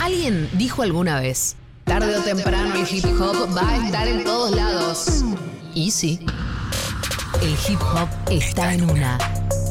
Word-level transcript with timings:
Alguien 0.00 0.48
dijo 0.54 0.82
alguna 0.82 1.20
vez, 1.20 1.56
tarde 1.84 2.16
o 2.16 2.22
temprano 2.22 2.74
el 2.74 2.86
hip 2.88 3.04
hop 3.20 3.56
va 3.56 3.68
a 3.68 3.86
estar 3.86 4.08
en 4.08 4.24
todos 4.24 4.54
lados. 4.54 5.24
Y 5.74 5.90
sí, 5.90 6.24
el 7.40 7.56
hip 7.68 7.80
hop 7.80 8.08
está 8.30 8.74
en 8.74 8.90
una. 8.90 9.18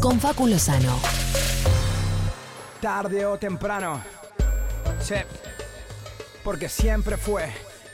Con 0.01 0.19
Facu 0.19 0.47
Lozano. 0.47 0.99
Tarde 2.81 3.25
o 3.25 3.37
temprano. 3.37 4.01
Sí. 5.01 5.15
Porque 6.43 6.67
siempre 6.67 7.15
fue. 7.17 7.49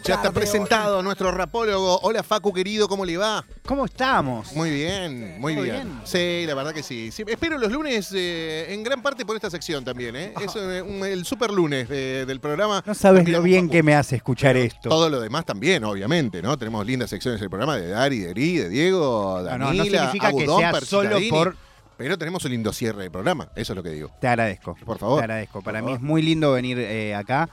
Ya 0.09 0.15
está 0.15 0.31
presentado 0.31 1.03
nuestro 1.03 1.31
rapólogo. 1.31 1.99
Hola 2.01 2.23
Facu 2.23 2.51
querido, 2.51 2.87
¿cómo 2.87 3.05
le 3.05 3.15
va? 3.17 3.45
¿Cómo 3.65 3.85
estamos? 3.85 4.51
Muy 4.53 4.71
bien, 4.71 5.39
muy 5.39 5.53
¿Todo 5.53 5.63
bien. 5.65 5.75
bien? 5.87 6.01
Sí, 6.03 6.45
la 6.47 6.55
verdad 6.55 6.73
que 6.73 6.81
sí. 6.81 7.11
Sí, 7.11 7.23
espero 7.27 7.59
los 7.59 7.71
lunes 7.71 8.09
eh, 8.15 8.65
en 8.73 8.81
gran 8.83 9.03
parte 9.03 9.23
por 9.23 9.35
esta 9.35 9.51
sección 9.51 9.85
también, 9.85 10.15
¿eh? 10.15 10.33
Es 10.41 10.55
eh, 10.55 10.81
un- 10.81 11.05
el 11.05 11.25
super 11.25 11.51
lunes 11.51 11.87
de- 11.87 12.25
del 12.25 12.39
programa. 12.39 12.83
No 12.87 12.95
sabes 12.95 13.29
lo 13.29 13.43
bien 13.43 13.69
que 13.69 13.83
me 13.83 13.93
hace 13.93 14.15
escuchar 14.15 14.57
esto. 14.57 14.89
Todo 14.89 15.09
lo 15.09 15.19
demás 15.21 15.45
también, 15.45 15.83
obviamente, 15.83 16.41
¿no? 16.41 16.57
Tenemos 16.57 16.83
lindas 16.87 17.11
secciones 17.11 17.39
del 17.39 17.49
programa 17.51 17.77
de 17.77 17.89
Dari, 17.89 18.19
de 18.19 18.31
Eri, 18.31 18.57
de 18.57 18.69
Diego, 18.69 19.41
No, 19.43 19.49
no, 19.51 19.57
no 19.59 19.65
Danila, 19.67 19.83
significa 19.99 20.31
que 20.31 20.37
Agudón, 20.43 20.59
sea 20.59 20.71
Percy 20.71 20.87
solo 20.87 21.17
por... 21.29 21.55
Pero 21.97 22.17
tenemos 22.17 22.45
un 22.45 22.51
lindo 22.51 22.71
cierre 22.71 23.03
de 23.03 23.11
programa, 23.11 23.49
eso 23.57 23.73
es 23.73 23.75
lo 23.75 23.83
que 23.83 23.89
digo. 23.89 24.09
Te 24.21 24.27
agradezco. 24.29 24.73
Por 24.85 24.97
favor. 24.97 25.17
Te 25.19 25.23
agradezco. 25.25 25.61
Para 25.61 25.81
mí 25.81 25.91
es 25.91 25.99
muy 25.99 26.21
lindo 26.21 26.53
venir 26.53 26.79
eh, 26.79 27.13
acá. 27.13 27.49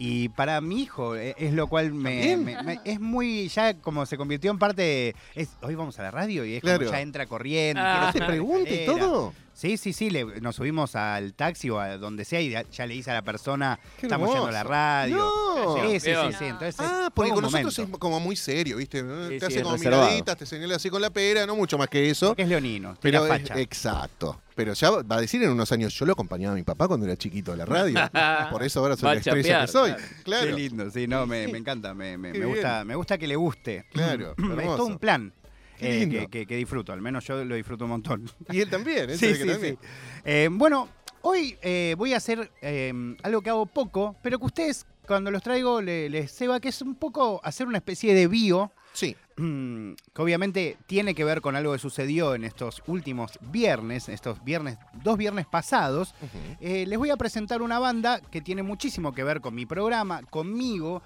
Y 0.00 0.28
para 0.28 0.60
mi 0.60 0.80
hijo 0.82 1.16
eh, 1.16 1.34
es 1.38 1.52
lo 1.52 1.66
cual 1.66 1.92
me, 1.92 2.36
me- 2.36 2.62
me- 2.62 2.80
es 2.84 3.00
muy 3.00 3.48
ya 3.48 3.74
como 3.74 4.06
se 4.06 4.16
convirtió 4.16 4.50
en 4.52 4.58
parte 4.58 5.16
es 5.34 5.48
hoy 5.60 5.74
vamos 5.74 5.98
a 5.98 6.02
la 6.04 6.12
radio 6.12 6.44
y 6.44 6.54
es 6.54 6.60
Claro. 6.62 6.78
como 6.78 6.92
ya 6.92 7.00
entra 7.00 7.26
corriendo 7.26 7.82
¿No 7.82 8.10
quiere 8.12 8.20
te 8.20 8.24
pregunte 8.26 8.82
y 8.84 8.86
todo? 8.86 9.34
Sí, 9.58 9.76
sí, 9.76 9.92
sí, 9.92 10.08
le- 10.08 10.40
nos 10.40 10.54
subimos 10.54 10.94
al 10.94 11.34
taxi 11.34 11.68
o 11.68 11.80
a 11.80 11.96
donde 11.98 12.24
sea 12.24 12.40
y 12.40 12.50
ya, 12.50 12.62
le 12.86 12.94
dice 12.94 13.10
a 13.10 13.14
la 13.14 13.22
persona, 13.22 13.80
Qué 13.98 14.06
estamos 14.06 14.28
yendo 14.30 14.46
a 14.46 14.52
la 14.52 14.62
radio. 14.62 15.16
No. 15.16 15.74
Sí, 15.82 15.98
sí, 15.98 16.10
sí, 16.12 16.32
sí, 16.38 16.44
Entonces, 16.44 16.76
Ah, 16.78 17.10
porque 17.12 17.32
con 17.32 17.42
nosotros 17.42 17.76
momento. 17.76 17.96
es 17.96 17.98
como 18.00 18.20
muy 18.20 18.36
serio, 18.36 18.76
¿viste? 18.76 19.00
Sí, 19.00 19.06
Te 19.30 19.40
sí, 19.40 19.46
hace 19.46 19.62
como 19.64 19.74
reservado. 19.74 20.04
miraditas, 20.04 20.36
te 20.36 20.46
señala 20.46 20.76
así 20.76 20.88
con 20.90 21.02
la 21.02 21.10
pera, 21.10 21.44
no 21.44 21.56
mucho 21.56 21.76
más 21.76 21.88
que 21.88 22.08
eso. 22.08 22.28
Porque 22.28 22.42
es 22.42 22.48
leonino, 22.48 22.96
Pero 23.00 23.22
tira 23.24 23.34
es- 23.36 23.42
facha. 23.48 23.60
exacto. 23.60 24.40
Pero 24.54 24.74
ya 24.74 24.90
va 24.90 25.16
a 25.16 25.20
decir 25.20 25.42
en 25.42 25.50
unos 25.50 25.72
años, 25.72 25.92
yo 25.94 26.06
lo 26.06 26.12
acompañaba 26.12 26.52
a 26.52 26.56
mi 26.56 26.62
papá 26.62 26.86
cuando 26.86 27.06
era 27.06 27.16
chiquito 27.16 27.52
a 27.52 27.56
la 27.56 27.64
radio. 27.64 27.94
Por 28.52 28.62
eso 28.62 28.78
ahora 28.78 28.96
soy 28.96 29.06
Va 29.08 29.14
la 29.14 29.18
estrella 29.20 29.42
chapear, 29.42 29.66
que 29.66 29.72
soy. 29.72 29.90
claro. 29.92 30.04
Claro. 30.24 30.46
Qué 30.46 30.52
lindo, 30.52 30.90
sí, 30.92 31.08
no, 31.08 31.26
me, 31.26 31.48
me 31.48 31.58
encanta, 31.58 31.94
me, 31.94 32.16
me- 32.16 32.32
me 32.32 32.44
gusta, 32.46 32.84
me 32.84 32.94
gusta 32.94 33.18
que 33.18 33.26
le 33.26 33.34
guste. 33.34 33.86
Claro, 33.92 34.34
es 34.60 34.64
todo 34.64 34.86
un 34.86 34.98
plan 34.98 35.32
eh, 35.80 36.08
que, 36.08 36.28
que- 36.28 36.46
que 36.46 36.56
disfruto, 36.56 36.92
al 36.92 37.00
menos 37.00 37.24
yo 37.26 37.44
lo 37.44 37.54
disfruto 37.54 37.84
un 37.84 37.90
montón. 37.90 38.30
Y 38.50 38.60
él 38.60 38.70
también, 38.70 39.10
¿eh? 39.10 39.16
Sí, 39.18 39.34
sí, 39.34 39.42
que 39.44 39.50
también. 39.52 39.78
sí. 39.82 39.88
Eh, 40.24 40.48
bueno, 40.50 40.88
hoy 41.22 41.56
eh, 41.62 41.94
voy 41.98 42.14
a 42.14 42.16
hacer 42.18 42.50
eh, 42.62 42.92
algo 43.22 43.40
que 43.42 43.50
hago 43.50 43.66
poco, 43.66 44.16
pero 44.22 44.38
que 44.38 44.46
ustedes 44.46 44.86
cuando 45.06 45.30
los 45.30 45.42
traigo 45.42 45.80
le- 45.80 46.08
les 46.10 46.32
ceba, 46.32 46.60
que 46.60 46.68
es 46.68 46.82
un 46.82 46.94
poco 46.94 47.40
hacer 47.44 47.66
una 47.66 47.78
especie 47.78 48.14
de 48.14 48.26
bio 48.26 48.70
Sí. 48.94 49.14
que 49.36 50.22
obviamente 50.22 50.76
tiene 50.86 51.14
que 51.14 51.22
ver 51.24 51.40
con 51.40 51.54
algo 51.54 51.72
que 51.72 51.78
sucedió 51.78 52.34
en 52.34 52.42
estos 52.44 52.82
últimos 52.88 53.38
viernes, 53.40 54.08
estos 54.08 54.42
viernes, 54.42 54.76
dos 55.04 55.16
viernes 55.16 55.46
pasados. 55.46 56.14
Eh, 56.60 56.84
les 56.86 56.98
voy 56.98 57.10
a 57.10 57.16
presentar 57.16 57.62
una 57.62 57.78
banda 57.78 58.20
que 58.20 58.40
tiene 58.40 58.62
muchísimo 58.64 59.12
que 59.14 59.22
ver 59.22 59.40
con 59.40 59.54
mi 59.54 59.66
programa, 59.66 60.22
conmigo, 60.24 61.02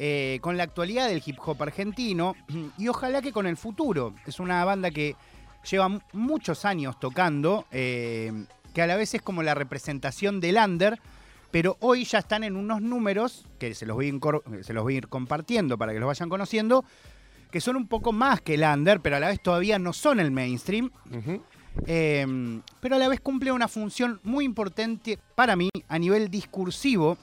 eh, 0.00 0.38
con 0.40 0.56
la 0.56 0.62
actualidad 0.62 1.08
del 1.08 1.22
hip 1.26 1.36
hop 1.44 1.60
argentino 1.62 2.34
y 2.78 2.86
ojalá 2.88 3.20
que 3.20 3.32
con 3.32 3.46
el 3.46 3.56
futuro. 3.56 4.14
Es 4.26 4.38
una 4.40 4.64
banda 4.64 4.90
que 4.92 5.16
lleva 5.68 5.90
muchos 6.12 6.64
años 6.64 6.98
tocando, 7.00 7.66
eh, 7.72 8.32
que 8.72 8.80
a 8.80 8.86
la 8.86 8.96
vez 8.96 9.12
es 9.14 9.20
como 9.22 9.42
la 9.42 9.54
representación 9.54 10.40
del 10.40 10.56
under. 10.56 10.98
Pero 11.50 11.78
hoy 11.80 12.04
ya 12.04 12.18
están 12.18 12.44
en 12.44 12.56
unos 12.56 12.80
números 12.82 13.46
que 13.58 13.74
se 13.74 13.86
los, 13.86 13.96
voy 13.96 14.08
a 14.08 14.12
incor- 14.12 14.62
se 14.62 14.72
los 14.74 14.82
voy 14.84 14.94
a 14.94 14.98
ir 14.98 15.08
compartiendo 15.08 15.76
para 15.78 15.92
que 15.94 15.98
los 15.98 16.06
vayan 16.06 16.28
conociendo, 16.28 16.84
que 17.50 17.60
son 17.62 17.76
un 17.76 17.88
poco 17.88 18.12
más 18.12 18.42
que 18.42 18.54
el 18.54 18.62
under, 18.62 19.00
pero 19.00 19.16
a 19.16 19.20
la 19.20 19.28
vez 19.28 19.42
todavía 19.42 19.78
no 19.78 19.94
son 19.94 20.20
el 20.20 20.30
mainstream. 20.30 20.90
Eh, 21.86 22.60
pero 22.80 22.96
a 22.96 22.98
la 22.98 23.08
vez 23.08 23.20
cumple 23.20 23.50
una 23.52 23.66
función 23.68 24.20
muy 24.24 24.44
importante 24.44 25.18
para 25.34 25.56
mí 25.56 25.70
a 25.88 25.98
nivel 25.98 26.28
discursivo 26.30 27.16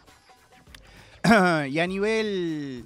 y 1.70 1.80
a 1.80 1.88
nivel... 1.88 2.86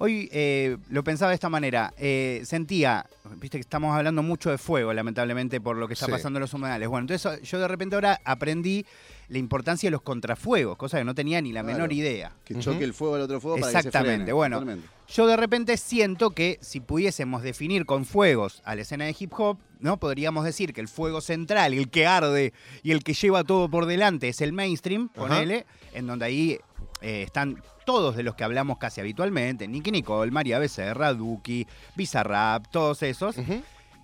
Hoy 0.00 0.28
eh, 0.30 0.76
lo 0.90 1.02
pensaba 1.02 1.30
de 1.30 1.34
esta 1.34 1.48
manera, 1.48 1.92
eh, 1.98 2.42
sentía, 2.44 3.04
viste 3.34 3.56
que 3.58 3.62
estamos 3.62 3.96
hablando 3.96 4.22
mucho 4.22 4.48
de 4.48 4.56
fuego, 4.56 4.92
lamentablemente, 4.92 5.60
por 5.60 5.76
lo 5.76 5.88
que 5.88 5.94
está 5.94 6.06
Sí. 6.06 6.12
pasando 6.12 6.36
en 6.36 6.42
los 6.42 6.54
humedales. 6.54 6.88
Bueno, 6.88 7.08
entonces 7.10 7.42
yo 7.42 7.58
de 7.58 7.66
repente 7.66 7.96
ahora 7.96 8.20
aprendí 8.24 8.86
la 9.26 9.38
importancia 9.38 9.88
de 9.88 9.90
los 9.90 10.02
contrafuegos, 10.02 10.76
cosa 10.76 10.98
que 10.98 11.04
no 11.04 11.16
tenía 11.16 11.40
ni 11.42 11.50
la 11.52 11.62
Claro. 11.64 11.74
menor 11.78 11.92
idea. 11.92 12.30
Que 12.44 12.54
choque 12.60 12.84
el 12.84 12.94
fuego 12.94 13.16
al 13.16 13.22
otro 13.22 13.40
fuego 13.40 13.56
para 13.56 13.66
que 13.66 13.72
se 13.72 13.78
Exactamente, 13.88 14.16
frene. 14.18 14.32
bueno. 14.34 14.60
Totalmente. 14.60 14.88
Yo 15.08 15.26
de 15.26 15.36
repente 15.36 15.76
siento 15.76 16.30
que 16.30 16.58
si 16.60 16.78
pudiésemos 16.78 17.42
definir 17.42 17.84
con 17.84 18.04
fuegos 18.04 18.62
a 18.64 18.76
la 18.76 18.82
escena 18.82 19.04
de 19.06 19.16
hip 19.18 19.32
hop, 19.36 19.58
¿no? 19.80 19.96
Podríamos 19.98 20.44
decir 20.44 20.72
que 20.72 20.80
el 20.80 20.86
fuego 20.88 21.20
central, 21.20 21.72
el 21.74 21.88
que 21.90 22.06
arde 22.06 22.52
y 22.84 22.92
el 22.92 23.02
que 23.02 23.14
lleva 23.14 23.42
todo 23.42 23.68
por 23.68 23.86
delante 23.86 24.28
es 24.28 24.40
el 24.42 24.52
mainstream, 24.52 25.08
ponele, 25.08 25.66
en 25.92 26.06
donde 26.06 26.24
ahí 26.26 26.58
eh, 27.00 27.22
están 27.22 27.62
todos 27.84 28.16
de 28.16 28.22
los 28.22 28.34
que 28.34 28.44
hablamos 28.44 28.78
casi 28.78 29.00
habitualmente, 29.00 29.66
Nicky 29.66 29.90
Nicole, 29.90 30.30
María 30.30 30.58
Becerra, 30.58 31.14
Duki, 31.14 31.66
Bizarrap, 31.94 32.66
todos 32.68 33.02
esos, 33.02 33.36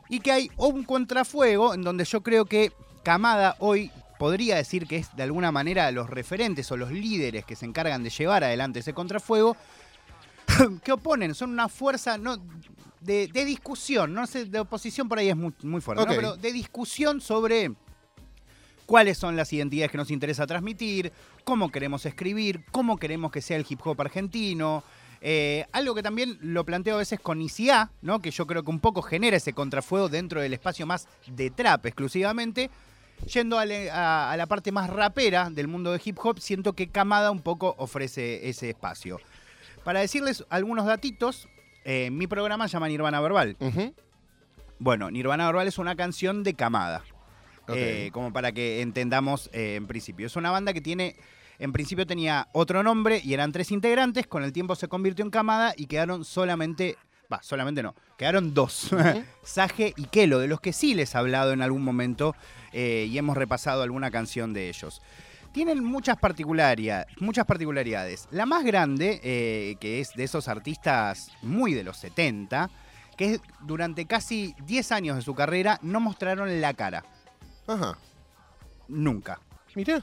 y 0.08 0.20
que 0.20 0.32
hay 0.32 0.50
un 0.56 0.84
contrafuego 0.84 1.74
en 1.74 1.82
donde 1.82 2.04
yo 2.04 2.22
creo 2.22 2.46
que 2.46 2.72
Camada 3.02 3.56
hoy 3.58 3.90
podría 4.18 4.56
decir 4.56 4.86
que 4.86 4.96
es 4.96 5.14
de 5.14 5.22
alguna 5.22 5.52
manera 5.52 5.90
los 5.90 6.08
referentes 6.08 6.70
o 6.72 6.76
los 6.78 6.90
líderes 6.90 7.44
que 7.44 7.56
se 7.56 7.66
encargan 7.66 8.02
de 8.02 8.08
llevar 8.08 8.42
adelante 8.44 8.80
ese 8.80 8.94
contrafuego, 8.94 9.56
que 10.82 10.92
oponen, 10.92 11.34
son 11.34 11.50
una 11.50 11.68
fuerza 11.68 12.16
no, 12.16 12.38
de, 13.00 13.28
de 13.28 13.44
discusión, 13.44 14.14
no 14.14 14.26
sé, 14.26 14.46
de 14.46 14.60
oposición 14.60 15.08
por 15.08 15.18
ahí 15.18 15.28
es 15.28 15.36
muy, 15.36 15.52
muy 15.62 15.80
fuerte, 15.80 16.06
¿no? 16.06 16.14
Pero 16.14 16.36
de 16.36 16.52
discusión 16.52 17.20
sobre 17.20 17.74
cuáles 18.86 19.18
son 19.18 19.36
las 19.36 19.52
identidades 19.52 19.90
que 19.90 19.98
nos 19.98 20.10
interesa 20.10 20.46
transmitir, 20.46 21.12
cómo 21.44 21.70
queremos 21.70 22.04
escribir, 22.06 22.64
cómo 22.70 22.96
queremos 22.98 23.30
que 23.32 23.40
sea 23.42 23.56
el 23.56 23.66
hip 23.68 23.80
hop 23.84 24.00
argentino. 24.00 24.82
eh, 25.26 25.64
algo 25.72 25.94
que 25.94 26.02
también 26.02 26.36
lo 26.42 26.64
planteo 26.64 26.96
a 26.96 26.98
veces 26.98 27.18
con 27.18 27.40
ICA, 27.40 27.90
¿no? 28.02 28.20
que 28.20 28.30
yo 28.30 28.46
creo 28.46 28.62
que 28.62 28.70
un 28.70 28.78
poco 28.80 29.00
genera 29.00 29.38
ese 29.38 29.54
contrafuego 29.54 30.10
dentro 30.10 30.42
del 30.42 30.52
espacio 30.52 30.86
más 30.86 31.08
de 31.26 31.48
trap 31.50 31.86
exclusivamente. 31.86 32.70
Yendo 33.32 33.58
a, 33.58 33.64
le- 33.64 33.90
a- 33.90 34.30
a 34.32 34.36
la 34.36 34.44
parte 34.46 34.70
más 34.70 34.90
rapera 34.90 35.48
del 35.48 35.66
mundo 35.68 35.92
de 35.92 36.00
hip 36.04 36.18
hop, 36.22 36.40
siento 36.40 36.74
que 36.74 36.88
Camada 36.88 37.30
un 37.30 37.40
poco 37.40 37.74
ofrece 37.78 38.50
ese 38.50 38.68
espacio. 38.68 39.18
Para 39.82 40.00
decirles 40.00 40.44
algunos 40.50 40.84
datitos, 40.84 41.48
eh, 41.86 42.10
mi 42.10 42.26
programa 42.26 42.68
se 42.68 42.72
llama 42.74 42.88
Nirvana 42.88 43.20
Verbal. 43.22 43.56
Bueno, 44.78 45.10
Nirvana 45.10 45.46
Verbal 45.46 45.68
es 45.68 45.78
una 45.78 45.94
canción 45.96 46.42
de 46.42 46.52
Camada. 46.54 47.02
Eh, 47.68 48.10
como 48.12 48.32
para 48.32 48.52
que 48.52 48.82
entendamos 48.82 49.48
eh, 49.52 49.76
en 49.76 49.86
principio. 49.86 50.26
Es 50.26 50.36
una 50.36 50.50
banda 50.50 50.72
que 50.72 50.80
tiene, 50.80 51.16
en 51.58 51.72
principio 51.72 52.06
tenía 52.06 52.48
otro 52.52 52.82
nombre 52.82 53.20
y 53.24 53.32
eran 53.34 53.52
tres 53.52 53.70
integrantes, 53.70 54.26
con 54.26 54.44
el 54.44 54.52
tiempo 54.52 54.74
se 54.74 54.88
convirtió 54.88 55.24
en 55.24 55.30
Camada 55.30 55.72
y 55.76 55.86
quedaron 55.86 56.24
solamente, 56.24 56.96
va, 57.32 57.42
solamente 57.42 57.82
no, 57.82 57.94
quedaron 58.18 58.52
dos, 58.52 58.90
Saje 59.42 59.94
y 59.96 60.04
Kelo, 60.04 60.38
de 60.38 60.48
los 60.48 60.60
que 60.60 60.72
sí 60.72 60.94
les 60.94 61.14
he 61.14 61.18
hablado 61.18 61.52
en 61.52 61.62
algún 61.62 61.82
momento 61.82 62.34
eh, 62.72 63.08
y 63.10 63.16
hemos 63.16 63.36
repasado 63.36 63.82
alguna 63.82 64.10
canción 64.10 64.52
de 64.52 64.68
ellos. 64.68 65.00
Tienen 65.52 65.84
muchas, 65.84 66.18
muchas 67.20 67.46
particularidades. 67.46 68.26
La 68.32 68.44
más 68.44 68.64
grande, 68.64 69.20
eh, 69.22 69.76
que 69.78 70.00
es 70.00 70.12
de 70.14 70.24
esos 70.24 70.48
artistas 70.48 71.30
muy 71.42 71.74
de 71.74 71.84
los 71.84 71.96
70, 71.98 72.70
que 73.16 73.34
es 73.34 73.40
durante 73.60 74.06
casi 74.06 74.56
10 74.66 74.90
años 74.90 75.16
de 75.16 75.22
su 75.22 75.34
carrera 75.36 75.78
no 75.80 76.00
mostraron 76.00 76.60
la 76.60 76.74
cara. 76.74 77.04
Ajá. 77.66 77.96
Nunca. 78.88 79.40
Mirá. 79.74 80.02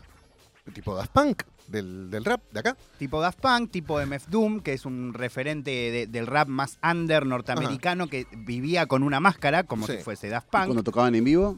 Tipo 0.74 0.96
Daft 0.96 1.12
Punk 1.12 1.44
del, 1.68 2.10
del 2.12 2.26
rap 2.26 2.42
de 2.52 2.60
acá. 2.60 2.78
Tipo 3.00 3.22
Daft 3.22 3.40
Punk, 3.40 3.72
tipo 3.72 4.00
MF 4.00 4.28
Doom, 4.30 4.62
que 4.62 4.74
es 4.74 4.86
un 4.86 5.14
referente 5.14 5.72
de- 5.72 6.08
del 6.08 6.28
rap 6.28 6.48
más 6.48 6.78
under 6.84 7.26
norteamericano 7.26 8.08
que 8.08 8.28
vivía 8.32 8.86
con 8.86 9.04
una 9.04 9.20
máscara, 9.20 9.64
como 9.64 9.88
Sí. 9.88 9.98
si 9.98 10.04
fuese 10.04 10.30
Daft 10.30 10.48
Y 10.48 10.52
Punk. 10.52 10.66
Cuando 10.66 10.84
tocaban 10.84 11.16
en 11.16 11.24
vivo, 11.24 11.58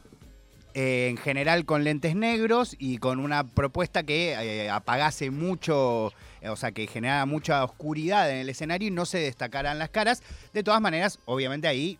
eh, 0.74 1.08
en 1.10 1.16
general 1.16 1.64
con 1.64 1.84
lentes 1.84 2.16
negros 2.16 2.74
y 2.78 2.98
con 2.98 3.20
una 3.20 3.44
propuesta 3.44 4.02
que 4.02 4.32
eh, 4.32 4.70
apagase 4.70 5.30
mucho, 5.30 6.12
eh, 6.40 6.48
o 6.48 6.56
sea, 6.56 6.72
que 6.72 6.86
generara 6.86 7.26
mucha 7.26 7.62
oscuridad 7.64 8.30
en 8.30 8.38
el 8.38 8.48
escenario 8.48 8.88
y 8.88 8.90
no 8.90 9.06
se 9.06 9.18
destacaran 9.18 9.78
las 9.78 9.90
caras. 9.90 10.22
De 10.52 10.62
todas 10.62 10.80
maneras, 10.80 11.18
obviamente 11.26 11.68
ahí 11.68 11.98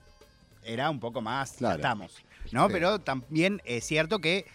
era 0.65 0.91
un 0.91 0.99
poco 1.01 1.21
más, 1.21 1.53
ya 1.53 1.59
Claro. 1.59 1.77
estamos, 1.77 2.13
¿no? 2.55 2.69
Sí. 2.69 2.73
Pero 2.73 3.01
también 3.01 3.61
es 3.65 3.85
cierto 3.85 4.21
que 4.21 4.47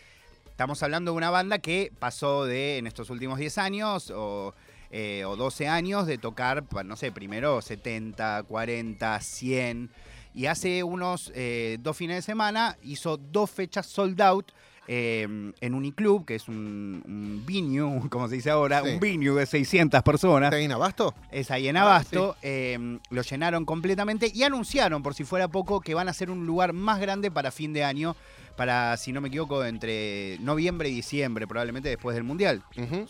estamos 0.50 0.82
hablando 0.82 1.12
de 1.12 1.18
una 1.18 1.30
banda 1.30 1.60
que 1.60 1.92
pasó 2.00 2.46
de, 2.46 2.78
en 2.78 2.88
estos 2.88 3.10
últimos 3.12 3.38
10 3.38 3.58
años 3.60 4.12
o, 4.16 4.56
eh, 4.90 5.24
o 5.26 5.36
12 5.36 5.68
años, 5.68 6.08
de 6.08 6.18
tocar, 6.18 6.64
no 6.86 6.96
sé, 6.96 7.12
primero 7.12 7.62
70, 7.62 8.44
40, 8.44 9.20
100. 9.20 9.90
Y 10.34 10.46
hace 10.46 10.84
unos 10.84 11.32
eh, 11.36 11.78
dos 11.82 11.98
fines 11.98 12.16
de 12.16 12.22
semana 12.22 12.78
hizo 12.84 13.18
dos 13.18 13.52
fechas 13.52 13.86
sold 13.86 14.22
out 14.22 14.52
eh, 14.92 15.52
en 15.62 15.74
Uniclub, 15.76 16.26
que 16.26 16.34
es 16.34 16.48
un, 16.48 17.04
un 17.06 17.44
venue, 17.46 18.02
como 18.10 18.28
se 18.28 18.36
dice 18.36 18.50
ahora, 18.50 18.82
Sí. 18.84 18.90
un 18.94 19.00
venue 19.00 19.36
de 19.40 19.46
600 19.46 20.02
personas. 20.02 20.48
¿Está 20.48 20.58
ahí 20.58 20.66
en 20.66 20.72
Abasto? 20.72 21.14
Es 21.32 21.52
ahí 21.52 21.68
en 21.68 21.78
Ah, 21.78 21.82
Abasto, 21.84 22.36
eh, 22.42 22.98
lo 23.12 23.22
llenaron 23.22 23.66
completamente 23.66 24.32
y 24.34 24.42
anunciaron, 24.44 25.04
por 25.04 25.14
si 25.14 25.24
fuera 25.26 25.48
poco, 25.48 25.80
que 25.80 25.94
van 25.94 26.10
a 26.10 26.14
ser 26.14 26.32
un 26.32 26.48
lugar 26.48 26.74
más 26.74 27.00
grande 27.00 27.30
para 27.30 27.52
fin 27.52 27.72
de 27.72 27.84
año, 27.84 28.16
para, 28.56 28.96
si 28.98 29.12
no 29.12 29.22
me 29.22 29.30
equivoco, 29.30 29.64
entre 29.64 30.38
noviembre 30.40 30.90
y 30.90 30.94
diciembre, 30.96 31.48
probablemente 31.48 31.90
después 31.90 32.16
del 32.16 32.24
Mundial, 32.24 32.64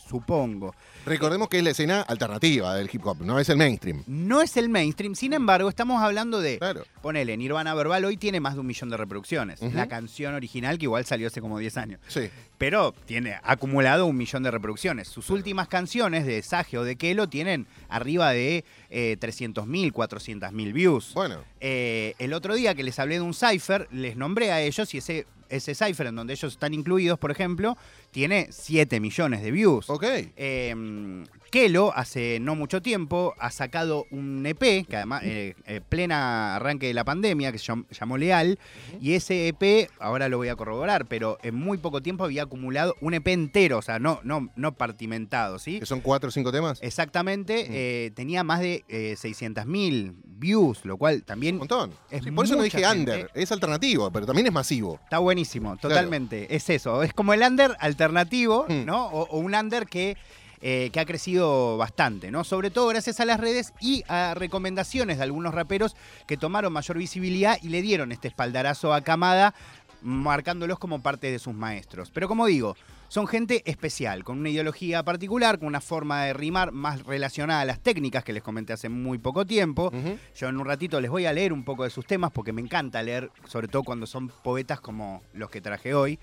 supongo. 0.07 0.75
Recordemos 1.05 1.47
que 1.49 1.57
es 1.57 1.63
la 1.63 1.71
escena 1.71 2.01
alternativa 2.01 2.75
del 2.75 2.89
hip 2.91 3.05
hop, 3.05 3.21
no 3.21 3.39
es 3.39 3.49
el 3.49 3.57
mainstream. 3.57 4.03
No 4.07 4.41
es 4.41 4.57
el 4.57 4.69
mainstream, 4.69 5.15
sin 5.15 5.33
embargo, 5.33 5.69
estamos 5.69 6.01
hablando 6.01 6.39
de, 6.41 6.57
Claro. 6.59 6.83
ponele, 7.01 7.35
Nirvana 7.37 7.73
Verbal 7.73 8.05
hoy 8.05 8.17
tiene 8.17 8.39
más 8.39 8.53
de 8.55 8.59
un 8.61 8.67
millón 8.67 8.89
de 8.89 8.97
reproducciones. 8.97 9.61
La 9.73 9.87
canción 9.87 10.33
original, 10.35 10.77
que 10.77 10.85
igual 10.85 11.05
salió 11.05 11.27
hace 11.27 11.41
como 11.41 11.57
10 11.59 11.77
años. 11.77 11.99
Sí. 12.07 12.29
Pero 12.59 12.93
tiene 13.05 13.39
acumulado 13.41 14.05
un 14.05 14.17
millón 14.17 14.43
de 14.43 14.51
reproducciones. 14.51 15.07
Sus 15.07 15.31
últimas 15.31 15.67
canciones 15.69 16.25
de 16.25 16.43
Sage 16.43 16.77
o 16.77 16.83
de 16.83 16.97
Kelo 16.97 17.27
tienen 17.27 17.65
arriba 17.87 18.31
de 18.31 18.65
eh, 18.89 19.17
300.000, 19.19 19.91
400.000 19.91 20.73
views. 20.73 21.13
Bueno. 21.15 21.41
Eh, 21.61 22.13
el 22.19 22.33
otro 22.33 22.53
día 22.53 22.75
que 22.75 22.83
les 22.83 22.99
hablé 22.99 23.15
de 23.15 23.21
un 23.21 23.33
cipher, 23.33 23.87
les 23.91 24.17
nombré 24.17 24.51
a 24.51 24.61
ellos 24.61 24.93
y 24.93 24.97
ese, 24.97 25.25
ese 25.49 25.75
cipher 25.75 26.07
en 26.07 26.15
donde 26.15 26.33
ellos 26.33 26.53
están 26.53 26.73
incluidos, 26.73 27.19
por 27.19 27.31
ejemplo, 27.31 27.77
tiene 28.11 28.47
7 28.51 28.99
millones 28.99 29.41
de 29.41 29.51
views. 29.51 29.89
Ok. 29.89 30.03
Eh, 30.37 31.25
Kelo, 31.51 31.91
hace 31.95 32.39
no 32.39 32.53
mucho 32.53 32.79
tiempo, 32.79 33.33
ha 33.39 33.49
sacado 33.49 34.05
un 34.11 34.45
EP, 34.45 34.85
que 34.87 34.95
además, 34.95 35.23
eh, 35.25 35.55
eh, 35.65 35.81
plena 35.87 36.55
arranque 36.57 36.85
de 36.85 36.93
la 36.93 37.03
pandemia, 37.03 37.51
que 37.51 37.57
se 37.57 37.71
llam- 37.71 37.85
llamó 37.89 38.17
Leal, 38.19 38.59
y 39.01 39.13
ese 39.13 39.47
EP, 39.47 39.89
ahora 39.99 40.29
lo 40.29 40.37
voy 40.37 40.49
a 40.49 40.55
corroborar, 40.55 41.07
pero 41.07 41.39
en 41.41 41.55
muy 41.55 41.79
poco 41.79 42.01
tiempo 42.03 42.23
había 42.23 42.43
acumulado 42.43 42.95
un 43.01 43.15
EP 43.15 43.27
entero, 43.33 43.79
o 43.79 43.81
sea, 43.81 43.97
no, 43.97 44.19
no, 44.23 44.49
no 44.55 44.75
partimentado, 44.75 45.57
¿sí? 45.57 45.79
¿Que 45.79 45.87
son 45.87 46.01
cuatro 46.01 46.29
o 46.29 46.31
cinco 46.31 46.51
temas? 46.51 46.77
Exactamente, 46.83 47.65
eh, 48.05 48.11
tenía 48.11 48.43
más 48.43 48.59
de 48.59 48.83
eh, 48.87 49.15
600.000 49.19 50.13
views, 50.23 50.85
lo 50.85 50.97
cual 50.97 51.23
también 51.23 51.55
Un 51.55 51.59
montón. 51.59 51.91
Es 52.11 52.23
Sí, 52.23 52.31
por 52.31 52.45
eso 52.45 52.55
no 52.55 52.61
dije 52.63 52.77
gente. 52.79 52.99
under. 53.11 53.31
Es 53.33 53.51
alternativo, 53.51 54.09
pero 54.11 54.25
también 54.25 54.45
es 54.47 54.53
masivo. 54.53 54.99
Está 55.03 55.17
buenísimo, 55.17 55.38
totalmente. 55.77 56.55
Es 56.55 56.69
eso, 56.69 57.03
es 57.03 57.13
como 57.13 57.33
el 57.33 57.41
under 57.41 57.75
alternativo, 57.79 58.65
Mm. 58.69 58.85
¿no? 58.85 59.07
O, 59.07 59.23
o 59.29 59.37
un 59.39 59.55
under 59.55 59.85
que, 59.87 60.17
eh, 60.61 60.89
que 60.91 60.99
ha 60.99 61.05
crecido 61.05 61.77
bastante, 61.77 62.31
¿no? 62.31 62.43
Sobre 62.43 62.69
todo 62.69 62.87
gracias 62.87 63.19
a 63.19 63.25
las 63.25 63.39
redes 63.39 63.73
y 63.79 64.03
a 64.07 64.33
recomendaciones 64.35 65.17
de 65.17 65.23
algunos 65.23 65.53
raperos 65.53 65.95
que 66.27 66.37
tomaron 66.37 66.73
mayor 66.73 66.97
visibilidad 66.97 67.57
y 67.61 67.69
le 67.69 67.81
dieron 67.81 68.11
este 68.11 68.27
espaldarazo 68.27 68.93
a 68.93 69.01
Camada, 69.01 69.53
marcándolos 70.01 70.79
como 70.79 71.01
parte 71.01 71.31
de 71.31 71.39
sus 71.39 71.53
maestros. 71.53 72.11
Pero 72.13 72.27
como 72.27 72.45
digo, 72.45 72.75
son 73.09 73.25
gente 73.27 73.63
especial, 73.65 74.23
con 74.23 74.37
una 74.37 74.49
ideología 74.49 75.03
particular, 75.03 75.57
con 75.57 75.67
una 75.67 75.81
forma 75.81 76.25
de 76.25 76.33
rimar 76.33 76.71
más 76.71 77.03
relacionada 77.03 77.61
a 77.61 77.65
las 77.65 77.79
técnicas 77.79 78.23
que 78.23 78.33
les 78.33 78.43
comenté 78.43 78.71
hace 78.71 78.87
muy 78.87 79.17
poco 79.17 79.45
tiempo. 79.45 79.91
Yo 80.35 80.47
en 80.47 80.57
un 80.57 80.65
ratito 80.65 81.01
les 81.01 81.09
voy 81.09 81.25
a 81.25 81.33
leer 81.33 81.51
un 81.51 81.63
poco 81.63 81.83
de 81.83 81.89
sus 81.89 82.05
temas 82.05 82.31
porque 82.31 82.53
me 82.53 82.61
encanta 82.61 83.01
leer, 83.01 83.31
sobre 83.45 83.67
todo 83.67 83.83
cuando 83.83 84.05
son 84.05 84.29
poetas 84.29 84.79
como 84.79 85.23
los 85.33 85.49
que 85.49 85.59
traje 85.59 85.95
hoy. 85.95 86.19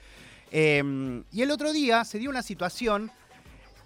Eh, 0.53 1.23
y 1.33 1.43
el 1.43 1.51
otro 1.51 1.73
día 1.73 2.05
se 2.05 2.21
dio 2.21 2.31
una 2.31 2.43
situación 2.43 3.11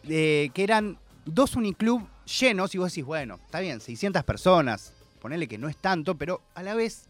de 0.02 0.50
que 0.52 0.62
eran 0.62 0.98
dos 1.24 1.56
uniclub 1.56 2.06
llenos 2.38 2.74
y 2.74 2.78
vos 2.78 2.92
decís, 2.92 3.04
bueno, 3.04 3.40
está 3.46 3.60
bien, 3.60 3.80
600 3.80 4.24
personas, 4.24 4.92
ponele 5.20 5.48
que 5.48 5.56
no 5.56 5.70
es 5.70 5.76
tanto, 5.78 6.16
pero 6.16 6.42
a 6.54 6.62
la 6.62 6.74
vez, 6.74 7.06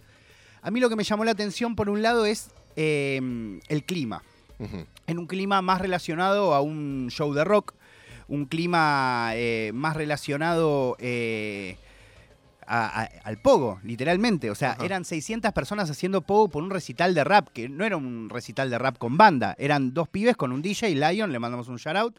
a 0.63 0.71
mí 0.71 0.79
lo 0.79 0.89
que 0.89 0.95
me 0.95 1.03
llamó 1.03 1.25
la 1.25 1.33
atención 1.33 1.75
por 1.75 1.91
un 1.91 2.01
lado 2.01 2.27
es 2.27 2.51
eh, 2.77 3.61
el 3.69 3.85
clima 3.85 4.23
En 5.07 5.19
un 5.19 5.27
clima 5.27 5.63
más 5.63 5.81
relacionado 5.81 6.55
a 6.55 6.61
un 6.61 7.09
show 7.11 7.33
de 7.33 7.45
rock, 7.45 7.75
un 8.29 8.45
clima 8.47 9.31
eh, 9.35 9.71
más 9.75 9.97
relacionado 9.97 10.97
eh, 11.01 11.77
a- 12.67 13.03
a- 13.03 13.11
al 13.25 13.39
pogo, 13.39 13.81
literalmente. 13.83 14.51
O 14.51 14.55
sea, 14.55 14.77
eran 14.85 15.05
600 15.05 15.53
personas 15.53 15.91
haciendo 15.91 16.21
pogo 16.21 16.49
por 16.49 16.63
un 16.63 16.71
recital 16.71 17.15
de 17.15 17.25
rap, 17.25 17.49
que 17.49 17.69
no 17.69 17.85
era 17.85 17.97
un 17.97 18.29
recital 18.31 18.71
de 18.71 18.79
rap 18.79 18.99
con 18.99 19.17
banda, 19.17 19.57
eran 19.59 19.93
dos 19.95 20.09
pibes 20.09 20.37
con 20.37 20.53
un 20.53 20.63
DJ, 20.63 20.95
Lion, 20.95 21.33
le 21.33 21.39
mandamos 21.41 21.67
un 21.69 21.77
shout 21.79 21.97
out, 21.97 22.17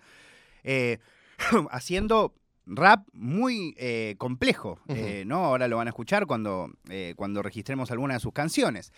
eh, 0.63 0.97
haciendo 1.71 2.33
rap 2.65 3.07
muy 3.13 3.73
eh, 3.77 4.15
complejo, 4.17 4.79
eh, 4.89 5.23
¿no? 5.25 5.45
Ahora 5.45 5.67
lo 5.67 5.77
van 5.77 5.87
a 5.87 5.91
escuchar 5.91 6.25
cuando, 6.27 6.69
eh, 6.89 7.13
cuando 7.15 7.41
registremos 7.41 7.89
alguna 7.91 8.15
de 8.15 8.19
sus 8.19 8.33
canciones. 8.33 8.91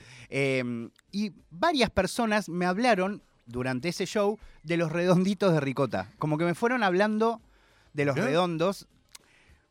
Y 1.12 1.32
varias 1.52 1.90
personas 1.92 2.50
me 2.50 2.66
hablaron 2.66 3.22
durante 3.46 3.90
ese 3.90 4.06
show 4.06 4.38
de 4.64 4.78
los 4.78 4.92
redonditos 4.92 5.54
de 5.54 5.60
ricota. 5.60 6.10
Como 6.20 6.38
que 6.38 6.46
me 6.46 6.56
fueron 6.56 6.84
hablando 6.84 7.42
de 7.94 8.06
los 8.06 8.16
redondos. 8.16 8.88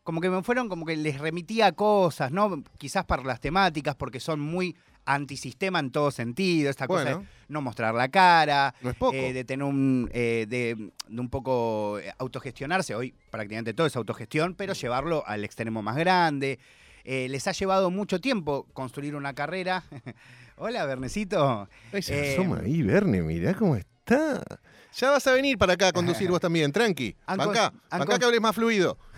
Como 0.04 0.20
que 0.20 0.30
me 0.30 0.42
fueron, 0.42 0.68
como 0.68 0.84
que 0.84 0.96
les 0.96 1.18
remitía 1.20 1.66
a 1.68 1.72
cosas, 1.72 2.32
¿no? 2.32 2.62
Quizás 2.76 3.04
para 3.04 3.22
las 3.22 3.40
temáticas, 3.40 3.94
porque 3.94 4.18
son 4.18 4.40
muy 4.40 4.76
antisistema 5.04 5.78
en 5.78 5.90
todo 5.90 6.10
sentido. 6.10 6.70
Esta 6.70 6.86
cosa 6.88 7.18
de 7.18 7.26
no 7.48 7.60
mostrar 7.62 7.94
la 7.94 8.08
cara, 8.08 8.74
No 8.82 8.90
es 8.90 8.96
poco. 8.96 9.14
eh, 9.14 9.32
de 9.32 9.44
tener 9.44 9.64
un. 9.64 10.08
eh, 10.12 10.46
de, 10.48 10.90
de 11.08 11.20
un 11.20 11.28
poco 11.28 11.98
eh, 12.00 12.12
autogestionarse. 12.18 12.94
Hoy 12.96 13.14
prácticamente 13.30 13.74
todo 13.74 13.86
es 13.86 13.94
autogestión, 13.96 14.54
pero 14.54 14.72
llevarlo 14.72 15.22
al 15.26 15.44
extremo 15.44 15.82
más 15.82 15.96
grande. 15.96 16.58
Eh, 17.04 17.28
les 17.28 17.46
ha 17.48 17.52
llevado 17.52 17.90
mucho 17.90 18.20
tiempo 18.20 18.66
construir 18.72 19.14
una 19.16 19.34
carrera. 19.34 19.84
Hola, 20.56 20.84
Bernecito. 20.84 21.68
Ay, 21.92 22.02
se 22.02 22.30
Eh, 22.30 22.32
asoma 22.34 22.60
ahí, 22.64 22.82
Verne, 22.82 23.22
mirá 23.22 23.54
cómo 23.54 23.76
está. 23.76 24.42
Ya 24.94 25.10
vas 25.10 25.26
a 25.26 25.32
venir 25.32 25.56
para 25.56 25.72
acá 25.72 25.88
a 25.88 25.92
conducir 25.92 26.28
vos 26.28 26.38
también, 26.40 26.70
tranqui. 26.70 27.16
Acá, 27.24 27.72
acá 27.88 28.18
que 28.18 28.24
hables 28.26 28.40
más 28.40 28.54
fluido. 28.54 28.98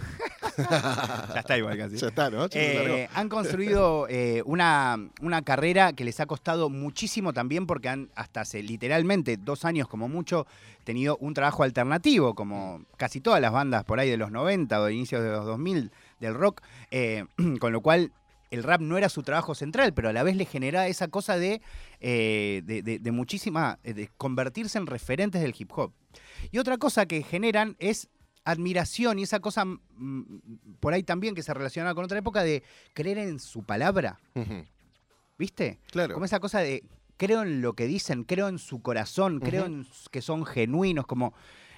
Ya 0.57 1.41
está 1.41 1.59
igual 1.59 1.77
casi. 1.77 1.97
Ya 1.97 2.09
está, 2.09 2.31
¿no? 2.31 2.47
Eh, 2.53 3.09
han 3.13 3.29
construido 3.29 4.07
eh, 4.09 4.41
una, 4.47 4.97
una 5.21 5.43
carrera 5.43 5.93
que 5.95 6.05
les 6.05 6.21
ha 6.21 6.27
costado 6.27 6.71
muchísimo 6.71 7.33
también 7.33 7.67
porque 7.67 7.89
han 7.89 8.09
hasta 8.15 8.43
hace 8.43 8.63
literalmente 8.63 9.37
dos 9.37 9.65
años 9.65 9.89
como 9.89 10.09
mucho 10.09 10.47
tenido 10.85 11.17
un 11.17 11.35
trabajo 11.35 11.65
alternativo, 11.65 12.35
como 12.35 12.85
casi 12.97 13.21
todas 13.21 13.41
las 13.41 13.51
bandas 13.51 13.83
por 13.85 13.99
ahí 13.99 14.09
de 14.11 14.17
los 14.17 14.31
90 14.31 14.81
o 14.81 14.85
de 14.85 14.95
inicios 14.95 15.25
de 15.25 15.31
los 15.31 15.45
2000 15.45 15.91
del 16.21 16.35
rock, 16.35 16.63
eh, 16.91 17.25
con 17.61 17.73
lo 17.73 17.81
cual 17.81 18.13
el 18.51 18.63
rap 18.63 18.81
no 18.81 18.97
era 18.97 19.09
su 19.09 19.23
trabajo 19.23 19.55
central, 19.55 19.95
pero 19.95 20.09
a 20.09 20.13
la 20.13 20.23
vez 20.23 20.37
le 20.37 20.45
generaba 20.45 20.87
esa 20.87 21.09
cosa 21.09 21.37
de, 21.37 21.61
eh, 22.01 22.63
de, 22.65 22.83
de- 22.83 22.99
de 23.01 23.11
muchísima, 23.11 23.79
eh, 23.83 23.95
de 23.95 24.09
convertirse 24.17 24.79
en 24.79 24.87
referentes 24.87 25.43
del 25.43 25.55
hip 25.59 25.71
hop. 25.75 25.93
Y 26.53 26.59
otra 26.59 26.79
cosa 26.79 27.07
que 27.07 27.23
generan 27.23 27.75
es 27.81 28.09
admiración 28.45 29.19
y 29.19 29.23
esa 29.23 29.41
cosa 29.41 29.65
mm, 29.65 30.23
por 30.79 30.93
ahí 30.93 31.03
también 31.03 31.35
que 31.35 31.43
se 31.43 31.53
relaciona 31.55 31.95
con 31.95 32.05
otra 32.05 32.19
época 32.19 32.45
de 32.45 32.63
creer 32.93 33.19
en 33.19 33.41
su 33.41 33.65
palabra. 33.65 34.21
¿viste? 35.39 35.79
Claro. 35.91 36.15
Como 36.15 36.27
esa 36.27 36.39
cosa 36.41 36.61
de 36.61 36.85
creo 37.17 37.43
en 37.43 37.61
lo 37.63 37.73
que 37.75 37.87
dicen, 37.87 38.25
creo 38.25 38.49
en 38.49 38.59
su 38.59 38.83
corazón, 38.83 39.41
creo 39.41 39.65
en 39.67 39.87
que 40.11 40.21
son 40.23 40.45
genuinos, 40.45 41.07
como... 41.07 41.33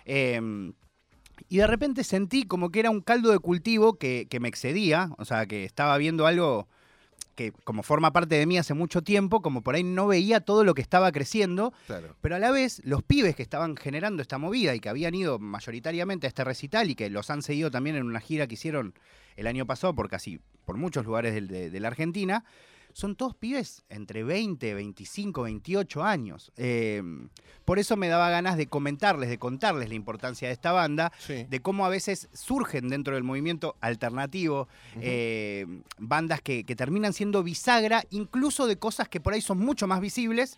eh, 0.04 0.72
y 1.48 1.58
de 1.58 1.66
repente 1.66 2.04
sentí 2.04 2.44
como 2.44 2.70
que 2.70 2.80
era 2.80 2.90
un 2.90 3.00
caldo 3.00 3.30
de 3.30 3.38
cultivo 3.38 3.98
que, 3.98 4.26
que 4.28 4.40
me 4.40 4.48
excedía, 4.48 5.10
o 5.18 5.24
sea, 5.24 5.46
que 5.46 5.64
estaba 5.64 5.96
viendo 5.98 6.26
algo 6.26 6.68
que 7.34 7.52
como 7.52 7.82
forma 7.82 8.12
parte 8.14 8.34
de 8.36 8.46
mí 8.46 8.56
hace 8.56 8.72
mucho 8.72 9.02
tiempo, 9.02 9.42
como 9.42 9.60
por 9.60 9.74
ahí 9.74 9.82
no 9.84 10.06
veía 10.06 10.40
todo 10.40 10.64
lo 10.64 10.72
que 10.72 10.80
estaba 10.80 11.12
creciendo, 11.12 11.74
Claro. 11.86 12.16
pero 12.22 12.36
a 12.36 12.38
la 12.38 12.50
vez 12.50 12.80
los 12.84 13.02
pibes 13.02 13.36
que 13.36 13.42
estaban 13.42 13.76
generando 13.76 14.22
esta 14.22 14.38
movida 14.38 14.74
y 14.74 14.80
que 14.80 14.88
habían 14.88 15.14
ido 15.14 15.38
mayoritariamente 15.38 16.26
a 16.26 16.28
este 16.28 16.44
recital 16.44 16.88
y 16.90 16.94
que 16.94 17.10
los 17.10 17.28
han 17.28 17.42
seguido 17.42 17.70
también 17.70 17.96
en 17.96 18.06
una 18.06 18.20
gira 18.20 18.46
que 18.46 18.54
hicieron 18.54 18.94
el 19.36 19.46
año 19.46 19.66
pasado 19.66 19.94
por 19.94 20.08
casi, 20.08 20.40
por 20.64 20.78
muchos 20.78 21.04
lugares 21.04 21.34
del- 21.34 21.48
de, 21.48 21.68
de 21.68 21.80
la 21.80 21.88
Argentina, 21.88 22.42
son 22.96 23.14
todos 23.14 23.34
pibes 23.34 23.84
entre 23.90 24.24
20, 24.24 24.72
25, 24.72 25.42
28 25.42 26.02
años. 26.02 26.50
Eh, 26.56 27.02
por 27.66 27.78
eso 27.78 27.94
me 27.98 28.08
daba 28.08 28.30
ganas 28.30 28.56
de 28.56 28.68
comentarles, 28.68 29.28
de 29.28 29.36
contarles 29.36 29.90
la 29.90 29.94
importancia 29.96 30.48
de 30.48 30.54
esta 30.54 30.72
banda, 30.72 31.12
Sí. 31.18 31.44
de 31.44 31.60
cómo 31.60 31.84
a 31.84 31.90
veces 31.90 32.30
surgen 32.32 32.88
dentro 32.88 33.14
del 33.14 33.22
movimiento 33.22 33.76
alternativo 33.82 34.66
eh, 34.98 35.66
bandas 35.98 36.40
que, 36.40 36.64
que 36.64 36.74
terminan 36.74 37.12
siendo 37.12 37.42
bisagra, 37.42 38.02
incluso 38.08 38.66
de 38.66 38.78
cosas 38.78 39.10
que 39.10 39.20
por 39.20 39.34
ahí 39.34 39.42
son 39.42 39.58
mucho 39.58 39.86
más 39.86 40.00
visibles, 40.00 40.56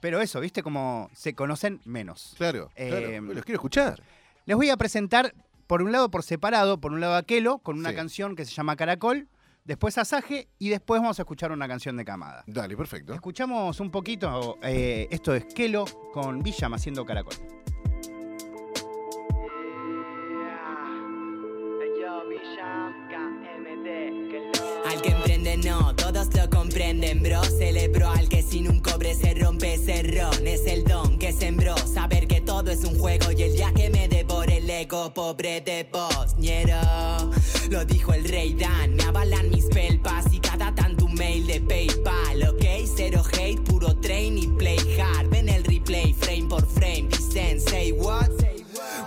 pero 0.00 0.20
eso, 0.20 0.40
¿viste? 0.40 0.64
Como 0.64 1.08
se 1.14 1.34
conocen 1.34 1.80
menos. 1.84 2.34
Claro, 2.36 2.68
claro. 2.74 2.96
Eh, 3.10 3.20
Los 3.20 3.44
quiero 3.44 3.58
escuchar. 3.58 4.02
Les 4.44 4.56
voy 4.56 4.70
a 4.70 4.76
presentar, 4.76 5.34
por 5.68 5.82
un 5.82 5.92
lado 5.92 6.10
por 6.10 6.24
separado, 6.24 6.80
por 6.80 6.90
un 6.92 6.98
lado 7.00 7.14
a 7.14 7.22
Kelo, 7.22 7.58
con 7.58 7.78
una 7.78 7.90
Sí. 7.90 7.94
canción 7.94 8.34
que 8.34 8.44
se 8.44 8.50
llama 8.52 8.74
Caracol, 8.74 9.28
después 9.66 9.98
a 9.98 10.04
Saje 10.04 10.48
y 10.58 10.68
después 10.70 11.00
vamos 11.00 11.18
a 11.18 11.22
escuchar 11.22 11.52
una 11.52 11.68
canción 11.68 11.96
de 11.96 12.04
Camada. 12.04 12.44
Dale, 12.46 12.76
perfecto. 12.76 13.12
Escuchamos 13.12 13.78
un 13.80 13.90
poquito, 13.90 14.58
eh, 14.62 15.08
esto 15.10 15.34
es 15.34 15.44
Kelo 15.46 15.84
con 16.12 16.42
Villam 16.42 16.74
haciendo 16.74 17.04
Caracol. 17.04 17.34
Al 24.86 25.02
que 25.02 25.10
emprende 25.10 25.56
no, 25.58 25.94
todos 25.96 26.32
lo 26.34 26.48
comprenden, 26.48 27.22
bro. 27.22 27.42
Celebro 27.42 28.10
al 28.10 28.28
que 28.28 28.42
sin 28.42 28.68
un 28.70 28.80
cobre 28.80 29.14
se 29.14 29.34
rompe 29.34 29.76
cerrón. 29.78 30.46
Es 30.46 30.66
el 30.66 30.84
don 30.84 31.18
que 31.18 31.32
sembró, 31.32 31.76
saber 31.76 32.28
que 32.28 32.40
todo 32.40 32.70
es 32.70 32.84
un 32.84 32.98
juego 32.98 33.32
y 33.32 33.42
el 33.42 33.52
día 33.54 33.72
que 33.74 33.90
me 33.90 34.06
pobre 34.84 35.62
de 35.62 35.88
vos, 35.90 36.36
ñero. 36.36 36.76
Lo 37.70 37.84
dijo 37.86 38.12
el 38.12 38.24
rey 38.24 38.54
Dan, 38.54 38.94
me 38.94 39.04
avalan 39.04 39.48
mis 39.50 39.64
pelpas 39.66 40.26
y 40.32 40.38
cada 40.38 40.74
tanto 40.74 41.06
un 41.06 41.14
mail 41.14 41.46
de 41.46 41.60
PayPal, 41.62 42.42
ok, 42.50 42.64
cero 42.94 43.22
hate, 43.32 43.60
puro 43.62 43.96
train 43.96 44.36
y 44.36 44.46
play 44.46 44.78
hard. 45.00 45.30
Ven 45.30 45.48
el 45.48 45.64
replay, 45.64 46.12
frame 46.12 46.46
por 46.48 46.66
frame, 46.66 47.08
dicen 47.08 47.60
say 47.60 47.92
what? 47.92 48.28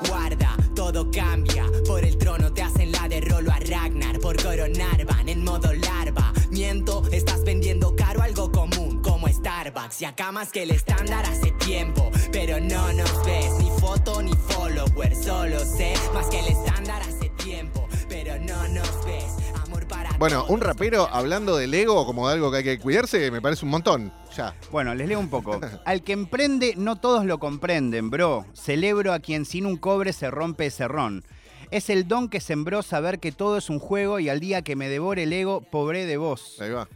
Guarda, 0.08 0.58
todo 0.76 1.10
cambia. 1.12 1.66
Por 1.86 2.04
el 2.04 2.18
trono 2.18 2.52
te 2.52 2.64
hacen 2.64 2.92
la 2.92 3.08
de 3.08 3.22
rolo 3.22 3.52
a 3.52 3.60
Ragnar. 3.60 4.20
Por 4.20 4.42
coronar 4.42 5.06
van 5.06 5.30
en 5.30 5.44
modo 5.44 5.72
larva. 5.74 6.34
Miento, 6.50 7.04
estás 7.12 7.44
vendiendo 7.44 7.96
Starbucks. 9.80 10.02
Y 10.02 10.06
acá 10.06 10.32
más 10.32 10.52
que 10.52 10.64
el 10.64 10.72
estándar 10.72 11.26
hace 11.26 11.52
tiempo. 11.52 12.12
Pero 12.32 12.60
no 12.60 12.92
nos 12.94 13.26
ves, 13.26 13.52
ni 13.60 13.70
foto 13.80 14.22
ni 14.22 14.34
follower. 14.34 15.16
Solo 15.16 15.60
sé 15.60 15.94
más 16.14 16.28
que 16.28 16.40
el 16.40 16.48
estándar 16.48 17.02
hace 17.02 17.30
tiempo. 17.44 17.88
Pero 18.08 18.38
no 18.40 18.68
nos 18.70 19.06
ves. 19.06 19.26
Amor 19.66 19.88
para 19.88 20.12
Bueno, 20.18 20.40
todos. 20.40 20.50
un 20.52 20.62
rapero 20.62 21.08
hablando 21.12 21.56
del 21.58 21.74
ego 21.74 22.06
como 22.06 22.28
de 22.28 22.34
algo 22.36 22.52
que 22.52 22.58
hay 22.58 22.64
que 22.64 22.80
cuidarse, 22.80 23.32
me 23.32 23.42
parece 23.42 23.66
un 23.66 23.72
montón. 23.72 24.14
Ya. 24.36 24.56
Bueno, 24.72 24.94
les 24.96 25.08
leo 25.08 25.20
un 25.20 25.30
poco. 25.30 25.60
Al 25.86 26.04
que 26.04 26.14
emprende, 26.14 26.74
no 26.78 26.98
todos 26.98 27.26
lo 27.26 27.40
comprenden, 27.40 28.10
bro. 28.10 28.46
Celebro 28.54 29.14
a 29.14 29.20
quien 29.20 29.46
sin 29.46 29.66
un 29.66 29.78
cobre 29.78 30.14
se 30.14 30.30
rompe 30.30 30.68
ese 30.68 30.88
ron. 30.88 31.24
Es 31.72 31.92
el 31.92 32.08
don 32.08 32.30
que 32.30 32.42
sembró 32.42 32.82
saber 32.82 33.20
que 33.20 33.32
todo 33.32 33.58
es 33.58 33.70
un 33.70 33.78
juego 33.78 34.20
y 34.20 34.28
al 34.28 34.40
día 34.40 34.64
que 34.64 34.76
me 34.76 34.90
devore 34.90 35.24
el 35.24 35.34
ego, 35.34 35.62
pobre 35.62 36.08
de 36.08 36.18
vos. 36.18 36.58
Ahí 36.60 36.72
va. 36.72 36.88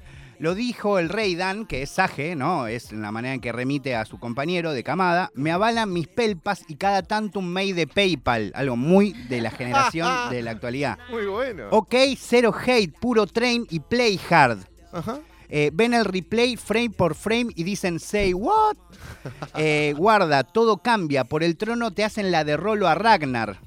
Lo 0.43 0.55
dijo 0.55 0.99
el 0.99 1.07
rey 1.07 1.35
Dan, 1.35 1.65
que 1.65 1.83
es 1.83 1.91
Sage, 1.91 2.35
¿no? 2.35 2.67
Es 2.67 2.91
la 2.91 3.13
manera 3.13 3.33
en 3.33 3.39
que 3.39 3.53
remite 3.53 3.95
a 3.95 4.03
su 4.03 4.19
compañero 4.19 4.73
de 4.73 4.83
camada. 4.83 5.31
Me 5.35 5.53
avalan 5.53 5.93
mis 5.93 6.09
pelpas 6.09 6.65
y 6.67 6.75
cada 6.75 7.01
tanto 7.01 7.39
un 7.39 7.47
mail 7.47 7.73
de 7.77 7.87
PayPal. 7.87 8.51
Algo 8.53 8.75
muy 8.75 9.13
de 9.29 9.39
la 9.39 9.51
generación 9.51 10.09
de 10.29 10.41
la 10.41 10.51
actualidad. 10.51 10.97
Muy 11.09 11.27
bueno. 11.27 11.69
Ok, 11.71 11.95
cero 12.17 12.53
hate, 12.53 12.93
puro 12.99 13.25
train 13.25 13.65
y 13.69 13.79
play 13.79 14.19
hard. 14.29 14.59
Ajá. 14.91 15.21
Eh, 15.47 15.71
ven 15.73 15.93
el 15.93 16.03
replay 16.03 16.57
frame 16.57 16.89
por 16.89 17.15
frame 17.15 17.53
y 17.55 17.63
dicen 17.63 17.97
say 18.01 18.33
what. 18.33 18.75
Eh, 19.55 19.93
guarda, 19.95 20.43
todo 20.43 20.79
cambia. 20.79 21.23
Por 21.23 21.41
el 21.43 21.55
trono 21.55 21.93
te 21.93 22.03
hacen 22.03 22.31
la 22.31 22.43
de 22.43 22.57
rolo 22.57 22.89
a 22.89 22.95
Ragnar. 22.95 23.61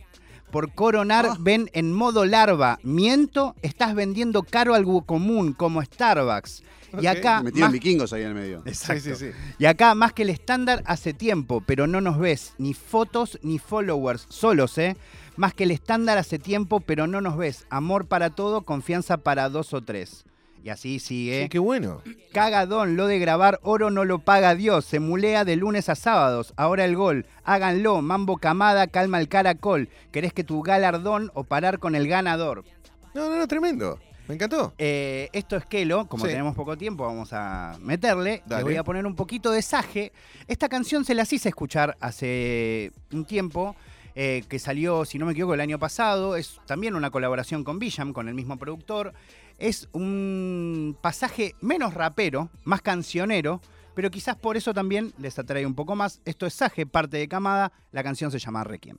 Por 0.51 0.73
coronar 0.73 1.37
ven 1.41 1.69
en 1.73 1.93
modo 1.93 2.25
larva. 2.25 2.79
Miento, 2.83 3.55
estás 3.63 3.95
vendiendo 3.95 4.43
caro 4.43 4.75
algo 4.75 5.03
común 5.03 5.53
como 5.53 5.83
Starbucks. 5.83 6.63
Y 7.01 7.07
acá 7.09 7.43
Metieron 7.43 7.69
más- 7.69 7.73
vikingos 7.73 8.13
ahí 8.13 8.23
en 8.23 8.29
el 8.29 8.35
medio. 8.35 8.63
Sí, 8.73 9.01
sí, 9.01 9.15
sí. 9.17 9.31
y 9.59 9.67
acá 9.67 9.95
más 9.95 10.13
que 10.13 10.23
el 10.23 10.31
estándar 10.31 10.83
hace 10.87 11.13
tiempo, 11.13 11.63
pero 11.67 11.87
no 11.87 12.01
nos 12.01 12.19
ves 12.19 12.55
ni 12.59 12.73
fotos 12.75 13.39
ni 13.43 13.59
followers, 13.59 14.25
solos, 14.31 14.79
¿eh? 14.79 14.97
Más 15.37 15.53
que 15.53 15.65
el 15.65 15.73
estándar 15.73 16.17
hace 16.17 16.39
tiempo, 16.39 16.81
pero 16.81 17.07
no 17.07 17.21
nos 17.21 17.37
ves. 17.37 17.67
Amor 17.69 18.07
para 18.07 18.31
todo, 18.31 18.63
confianza 18.63 19.19
para 19.19 19.51
dos 19.51 19.75
o 19.75 19.83
tres. 19.83 20.25
Y 20.67 20.69
así 20.69 20.99
sigue. 20.99 21.43
Sí, 21.45 21.49
qué 21.49 21.61
bueno. 21.61 22.03
Cagadón, 22.33 22.97
lo 22.97 23.07
de 23.07 23.21
grabar 23.21 23.61
oro 23.63 23.93
no 23.93 24.05
lo 24.05 24.19
paga 24.19 24.57
Dios. 24.57 24.85
Se 24.85 24.99
mulea 24.99 25.45
de 25.45 25.55
lunes 25.55 25.89
a 25.89 25.95
sábados. 25.95 26.55
Ahora 26.57 26.85
el 26.85 26.97
gol. 26.97 27.25
Háganlo. 27.45 28.03
Mambo 28.03 28.39
camada, 28.39 28.89
calma 28.89 29.21
el 29.21 29.29
caracol. 29.29 29.89
¿Querés 30.11 30.33
que 30.33 30.43
tu 30.43 30.63
galardón 30.63 31.31
o 31.35 31.45
parar 31.45 31.79
con 31.79 31.95
el 31.95 32.09
ganador? 32.09 32.65
No, 33.15 33.31
no, 33.31 33.37
no, 33.37 33.47
tremendo. 33.47 34.01
Me 34.27 34.35
encantó. 34.35 34.75
Eh, 34.77 35.29
esto 35.33 35.57
es 35.57 35.65
Kelo, 35.67 36.09
como 36.09 36.25
Sí. 36.25 36.33
tenemos 36.33 36.57
poco 36.57 36.77
tiempo, 36.77 37.05
vamos 37.07 37.29
a 37.33 37.77
meterle. 37.81 38.43
Dale. 38.45 38.63
Le 38.65 38.71
voy 38.71 38.77
a 38.77 38.83
poner 38.83 39.07
un 39.07 39.15
poquito 39.15 39.53
de 39.53 39.63
saje. 39.63 40.11
Esta 40.49 40.69
canción 40.69 41.05
se 41.05 41.15
las 41.15 41.33
hice 41.33 41.49
escuchar 41.49 41.97
hace 42.01 42.91
un 43.13 43.25
tiempo, 43.25 43.77
eh, 44.19 44.45
que 44.49 44.59
salió, 44.59 45.05
si 45.05 45.19
no 45.19 45.27
me 45.27 45.33
equivoco, 45.33 45.53
el 45.53 45.61
año 45.61 45.79
pasado. 45.79 46.37
Es 46.37 46.59
también 46.67 46.97
una 46.97 47.11
colaboración 47.11 47.63
con 47.63 47.79
Villam, 47.79 48.15
con 48.15 48.29
el 48.29 48.35
mismo 48.35 48.57
productor. 48.57 49.13
Es 49.59 49.89
un 49.93 50.97
pasaje 51.03 51.55
menos 51.61 51.93
rapero, 51.93 52.49
más 52.65 52.81
cancionero, 52.81 53.61
pero 53.95 54.11
quizás 54.11 54.35
por 54.37 54.57
eso 54.57 54.73
también 54.73 55.13
les 55.19 55.39
atrae 55.39 55.67
un 55.67 55.75
poco 55.75 55.95
más. 55.97 56.23
Esto 56.25 56.47
es 56.47 56.55
Saje, 56.55 56.87
parte 56.87 57.19
de 57.19 57.29
Camada. 57.29 57.73
La 57.93 58.03
canción 58.03 58.31
se 58.31 58.39
llama 58.39 58.65
Requiem. 58.65 58.97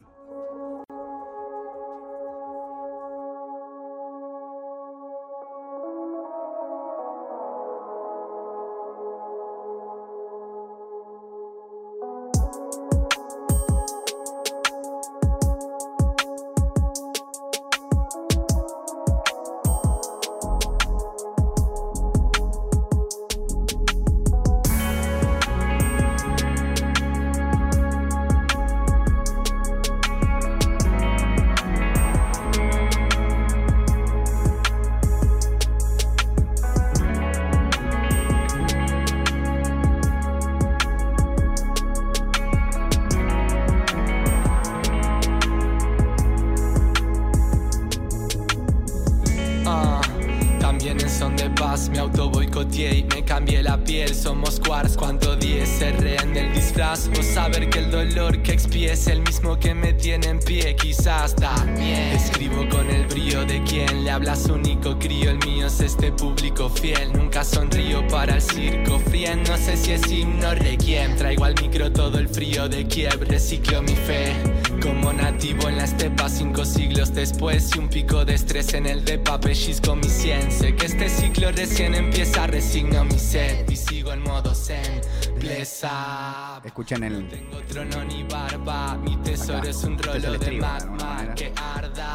Dolor 58.09 58.41
que 58.41 58.53
expié 58.53 58.93
es 58.93 59.07
el 59.07 59.21
mismo 59.21 59.59
que 59.59 59.73
me 59.73 59.93
tiene 59.93 60.27
en 60.27 60.39
pie, 60.39 60.75
quizás 60.75 61.35
también. 61.35 62.13
Escribo 62.13 62.67
con 62.69 62.89
el 62.89 63.05
brío 63.07 63.45
de 63.45 63.63
quien 63.63 64.03
le 64.03 64.11
habla 64.11 64.33
a 64.33 64.35
su 64.35 64.53
único 64.53 64.97
crío. 64.97 65.31
El 65.31 65.39
mío 65.45 65.67
es 65.67 65.79
este 65.79 66.11
público 66.11 66.69
fiel. 66.69 67.13
Nunca 67.13 67.43
sonrío 67.43 68.07
para 68.07 68.35
el 68.35 68.41
circo. 68.41 68.99
Frien, 68.99 69.43
no 69.43 69.57
sé 69.57 69.77
si 69.77 69.93
es 69.93 70.11
himno 70.11 70.53
requiem. 70.55 71.15
Traigo 71.15 71.45
al 71.45 71.55
micro 71.61 71.91
todo 71.91 72.17
el 72.17 72.27
frío 72.27 72.67
de 72.69 72.87
Kiev. 72.87 73.25
Reciclo 73.27 73.81
mi 73.81 73.95
fe. 73.95 74.33
Como 74.81 75.11
nativo 75.11 75.67
en 75.67 75.77
la 75.77 75.85
estepa 75.85 76.29
cinco 76.29 76.63
siglos 76.63 77.13
después 77.13 77.75
y 77.75 77.79
un 77.79 77.89
pico 77.89 78.25
de 78.25 78.35
estrés 78.35 78.73
en 78.73 78.85
el 78.85 79.03
depa 79.03 79.39
pellizco 79.39 79.95
mi 79.95 80.07
cien 80.07 80.51
Sé 80.51 80.75
que 80.75 80.85
este 80.85 81.09
ciclo 81.09 81.51
recién 81.51 81.95
empieza, 81.95 82.45
resigno 82.45 83.03
mi 83.03 83.17
sed 83.17 83.67
y 83.69 83.75
sigo 83.75 84.13
en 84.13 84.21
modo 84.21 84.53
zen 84.53 85.01
Bless 85.39 85.83
up 85.83 86.46
Escuchen 86.67 87.03
el, 87.03 87.23
No 87.23 87.29
tengo 87.29 87.61
trono 87.63 88.03
ni 88.03 88.23
barba, 88.23 88.97
mi 88.97 89.15
tesoro 89.17 89.59
Acá. 89.59 89.69
es 89.69 89.83
un 89.85 89.93
Este 89.93 90.09
es 90.09 90.15
el 90.15 90.23
rolo 90.23 90.31
de 90.31 90.37
estribo, 90.37 90.65
de 90.65 90.71
alguna 90.71 91.03
magma 91.05 91.13
manera. 91.15 91.35
que 91.35 91.53
arda 91.55 92.11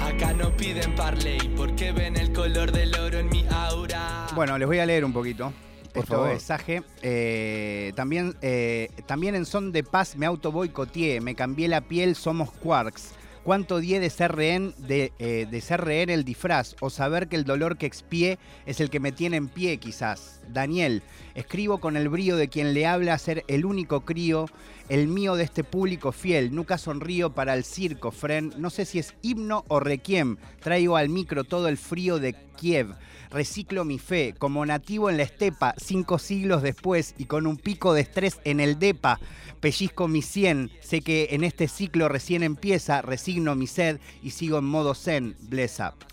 Acá 0.00 0.32
no 0.32 0.56
piden 0.56 0.94
parley 0.94 1.38
porque 1.56 1.90
ven 1.92 2.16
el 2.16 2.32
color 2.32 2.70
del 2.72 2.94
oro 2.98 3.18
en 3.18 3.28
mi 3.30 3.44
aura 3.50 4.28
Bueno, 4.34 4.56
les 4.58 4.66
voy 4.68 4.78
a 4.78 4.86
leer 4.86 5.04
un 5.04 5.12
poquito. 5.12 5.52
Por 5.92 6.04
Esto 6.04 6.14
favor. 6.16 6.30
es 6.30 6.42
Saje. 6.44 6.82
Eh, 7.02 7.92
también, 7.96 8.34
eh, 8.40 8.88
también 9.06 9.34
en 9.34 9.44
son 9.44 9.72
de 9.72 9.82
paz 9.84 10.16
me 10.16 10.24
auto 10.24 10.50
boicoteé, 10.52 11.20
me 11.20 11.34
cambié 11.34 11.66
la 11.68 11.82
piel, 11.82 12.14
somos 12.16 12.50
quarks. 12.52 13.10
¿Cuánto 13.44 13.78
die 13.80 13.98
de 13.98 14.08
ser 14.08 14.30
rehén, 14.36 14.72
de, 14.78 15.12
eh, 15.18 15.48
de 15.50 15.60
ser 15.60 15.80
rehén 15.80 16.10
el 16.10 16.24
disfraz? 16.24 16.76
O 16.80 16.90
saber 16.90 17.26
que 17.28 17.34
el 17.34 17.42
dolor 17.44 17.76
que 17.76 17.86
expié 17.86 18.38
es 18.66 18.80
el 18.80 18.88
que 18.88 19.00
me 19.00 19.10
tiene 19.10 19.36
en 19.36 19.48
pie, 19.48 19.78
quizás. 19.78 20.40
Daniel, 20.48 21.02
escribo 21.34 21.78
con 21.78 21.96
el 21.96 22.08
brío 22.08 22.36
de 22.36 22.48
quien 22.48 22.74
le 22.74 22.86
habla 22.86 23.14
a 23.14 23.18
ser 23.18 23.44
el 23.48 23.64
único 23.64 24.02
crío, 24.02 24.46
el 24.88 25.08
mío 25.08 25.36
de 25.36 25.44
este 25.44 25.64
público 25.64 26.12
fiel. 26.12 26.54
Nunca 26.54 26.78
sonrío 26.78 27.32
para 27.32 27.54
el 27.54 27.64
circo, 27.64 28.10
friend. 28.10 28.56
No 28.56 28.70
sé 28.70 28.84
si 28.84 28.98
es 28.98 29.14
himno 29.22 29.64
o 29.68 29.80
requiem. 29.80 30.36
Traigo 30.60 30.96
al 30.96 31.08
micro 31.08 31.44
todo 31.44 31.68
el 31.68 31.76
frío 31.76 32.18
de 32.18 32.34
Kiev. 32.56 32.94
Reciclo 33.30 33.84
mi 33.84 33.98
fe, 33.98 34.34
como 34.36 34.66
nativo 34.66 35.08
en 35.08 35.16
la 35.16 35.22
estepa, 35.22 35.74
cinco 35.78 36.18
siglos 36.18 36.62
después 36.62 37.14
y 37.16 37.24
con 37.24 37.46
un 37.46 37.56
pico 37.56 37.94
de 37.94 38.02
estrés 38.02 38.40
en 38.44 38.60
el 38.60 38.78
depa. 38.78 39.18
Pellizco 39.60 40.06
mi 40.06 40.22
100, 40.22 40.70
sé 40.80 41.00
que 41.00 41.28
en 41.30 41.44
este 41.44 41.68
ciclo 41.68 42.08
recién 42.08 42.42
empieza, 42.42 43.00
resigno 43.00 43.54
mi 43.54 43.68
sed 43.68 44.00
y 44.22 44.30
sigo 44.30 44.58
en 44.58 44.64
modo 44.64 44.94
zen, 44.94 45.36
bless 45.40 45.80
up. 45.80 46.11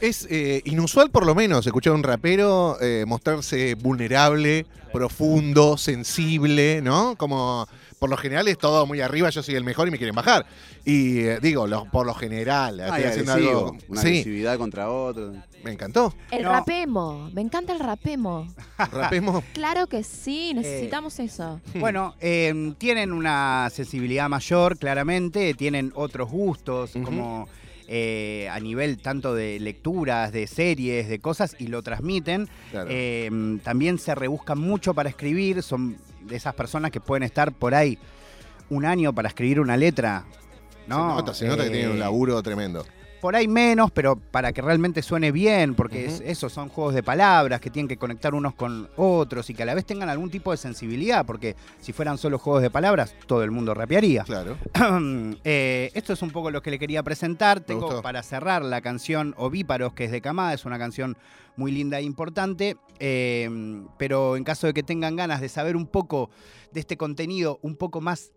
Es 0.00 0.26
eh, 0.30 0.62
inusual, 0.64 1.10
por 1.10 1.26
lo 1.26 1.34
menos, 1.34 1.66
escuchar 1.66 1.92
a 1.92 1.96
un 1.96 2.04
rapero 2.04 2.76
eh, 2.80 3.04
mostrarse 3.06 3.74
vulnerable, 3.74 4.64
profundo, 4.92 5.76
sensible, 5.76 6.80
¿no? 6.82 7.16
Como 7.16 7.66
por 7.98 8.08
lo 8.08 8.16
general 8.16 8.46
es 8.46 8.58
todo 8.58 8.86
muy 8.86 9.00
arriba, 9.00 9.28
yo 9.30 9.42
soy 9.42 9.56
el 9.56 9.64
mejor 9.64 9.88
y 9.88 9.90
me 9.90 9.98
quieren 9.98 10.14
bajar. 10.14 10.46
Y 10.84 11.20
eh, 11.22 11.38
digo, 11.42 11.66
lo- 11.66 11.86
por 11.90 12.06
lo 12.06 12.14
general, 12.14 12.78
estoy 12.78 13.02
haciendo 13.02 13.32
agresivo, 13.32 13.58
algo. 13.58 13.76
Una 13.88 14.00
Sí, 14.02 14.06
agresividad 14.08 14.56
contra 14.56 14.88
otro. 14.88 15.32
me 15.64 15.72
encantó. 15.72 16.14
El 16.30 16.44
No. 16.44 16.52
rapemo. 16.52 17.28
Me 17.32 17.40
encanta 17.40 17.72
el 17.72 17.80
rapemo. 17.80 18.46
Rapemos. 18.92 19.42
Claro 19.52 19.88
que 19.88 20.04
sí, 20.04 20.52
necesitamos 20.54 21.18
eso. 21.18 21.60
Bueno, 21.74 22.14
eh, 22.20 22.72
tienen 22.78 23.12
una 23.12 23.68
sensibilidad 23.72 24.28
mayor, 24.28 24.78
claramente, 24.78 25.54
tienen 25.54 25.90
otros 25.96 26.30
gustos, 26.30 26.94
Ujú. 26.94 27.04
como 27.04 27.48
eh, 27.88 28.48
a 28.52 28.60
nivel 28.60 28.98
tanto 28.98 29.34
de 29.34 29.58
lecturas, 29.58 30.30
de 30.30 30.46
series, 30.46 31.08
de 31.08 31.18
cosas, 31.20 31.56
y 31.58 31.68
lo 31.68 31.82
transmiten. 31.82 32.48
Claro. 32.70 32.88
Eh, 32.92 33.58
también 33.64 33.98
se 33.98 34.14
rebuscan 34.14 34.58
mucho 34.58 34.92
para 34.94 35.08
escribir, 35.08 35.62
son 35.62 35.96
de 36.20 36.36
esas 36.36 36.54
personas 36.54 36.90
que 36.90 37.00
pueden 37.00 37.22
estar 37.22 37.52
por 37.52 37.74
ahí 37.74 37.98
un 38.70 38.84
año 38.84 39.14
para 39.14 39.28
escribir 39.28 39.58
una 39.60 39.76
letra. 39.76 40.24
se 40.84 40.88
¿no? 40.90 41.14
nota, 41.14 41.32
se 41.34 41.46
nota 41.48 41.64
que 41.64 41.70
tienen 41.70 41.90
un 41.90 41.96
Eh, 41.96 42.00
laburo 42.00 42.42
tremendo. 42.42 42.84
Por 43.20 43.34
ahí 43.36 43.48
menos, 43.48 43.90
pero 43.90 44.16
para 44.16 44.52
que 44.52 44.62
realmente 44.62 45.02
suene 45.02 45.32
bien, 45.32 45.74
porque 45.74 46.06
es- 46.06 46.20
esos 46.24 46.52
son 46.52 46.68
juegos 46.68 46.94
de 46.94 47.02
palabras 47.02 47.60
que 47.60 47.70
tienen 47.70 47.88
que 47.88 47.96
conectar 47.96 48.34
unos 48.34 48.54
con 48.54 48.88
otros 48.96 49.50
y 49.50 49.54
que 49.54 49.62
a 49.62 49.66
la 49.66 49.74
vez 49.74 49.84
tengan 49.84 50.08
algún 50.08 50.30
tipo 50.30 50.50
de 50.50 50.56
sensibilidad, 50.56 51.26
porque 51.26 51.56
si 51.80 51.92
fueran 51.92 52.16
solo 52.18 52.38
juegos 52.38 52.62
de 52.62 52.70
palabras, 52.70 53.14
todo 53.26 53.42
el 53.42 53.50
mundo 53.50 53.74
rapearía. 53.74 54.24
Claro. 54.24 54.56
Eh, 55.44 55.90
esto 55.94 56.12
es 56.12 56.22
un 56.22 56.30
poco 56.30 56.50
lo 56.50 56.62
que 56.62 56.70
le 56.70 56.78
quería 56.78 57.02
presentar. 57.02 57.60
Tengo 57.60 58.02
para 58.02 58.22
cerrar 58.22 58.62
la 58.62 58.80
canción 58.80 59.34
Ovíparos, 59.36 59.92
que 59.94 60.04
es 60.04 60.10
de 60.10 60.20
Camada, 60.20 60.52
es 60.54 60.64
una 60.64 60.78
canción 60.78 61.16
muy 61.56 61.72
linda 61.72 61.98
e 61.98 62.02
importante, 62.02 62.76
eh, 63.00 63.48
pero 63.98 64.36
en 64.36 64.44
caso 64.44 64.66
de 64.66 64.74
que 64.74 64.82
tengan 64.82 65.16
ganas 65.16 65.40
de 65.40 65.48
saber 65.48 65.76
un 65.76 65.86
poco 65.86 66.30
de 66.72 66.80
este 66.80 66.96
contenido, 66.96 67.58
un 67.62 67.76
poco 67.76 68.00
más 68.00 68.32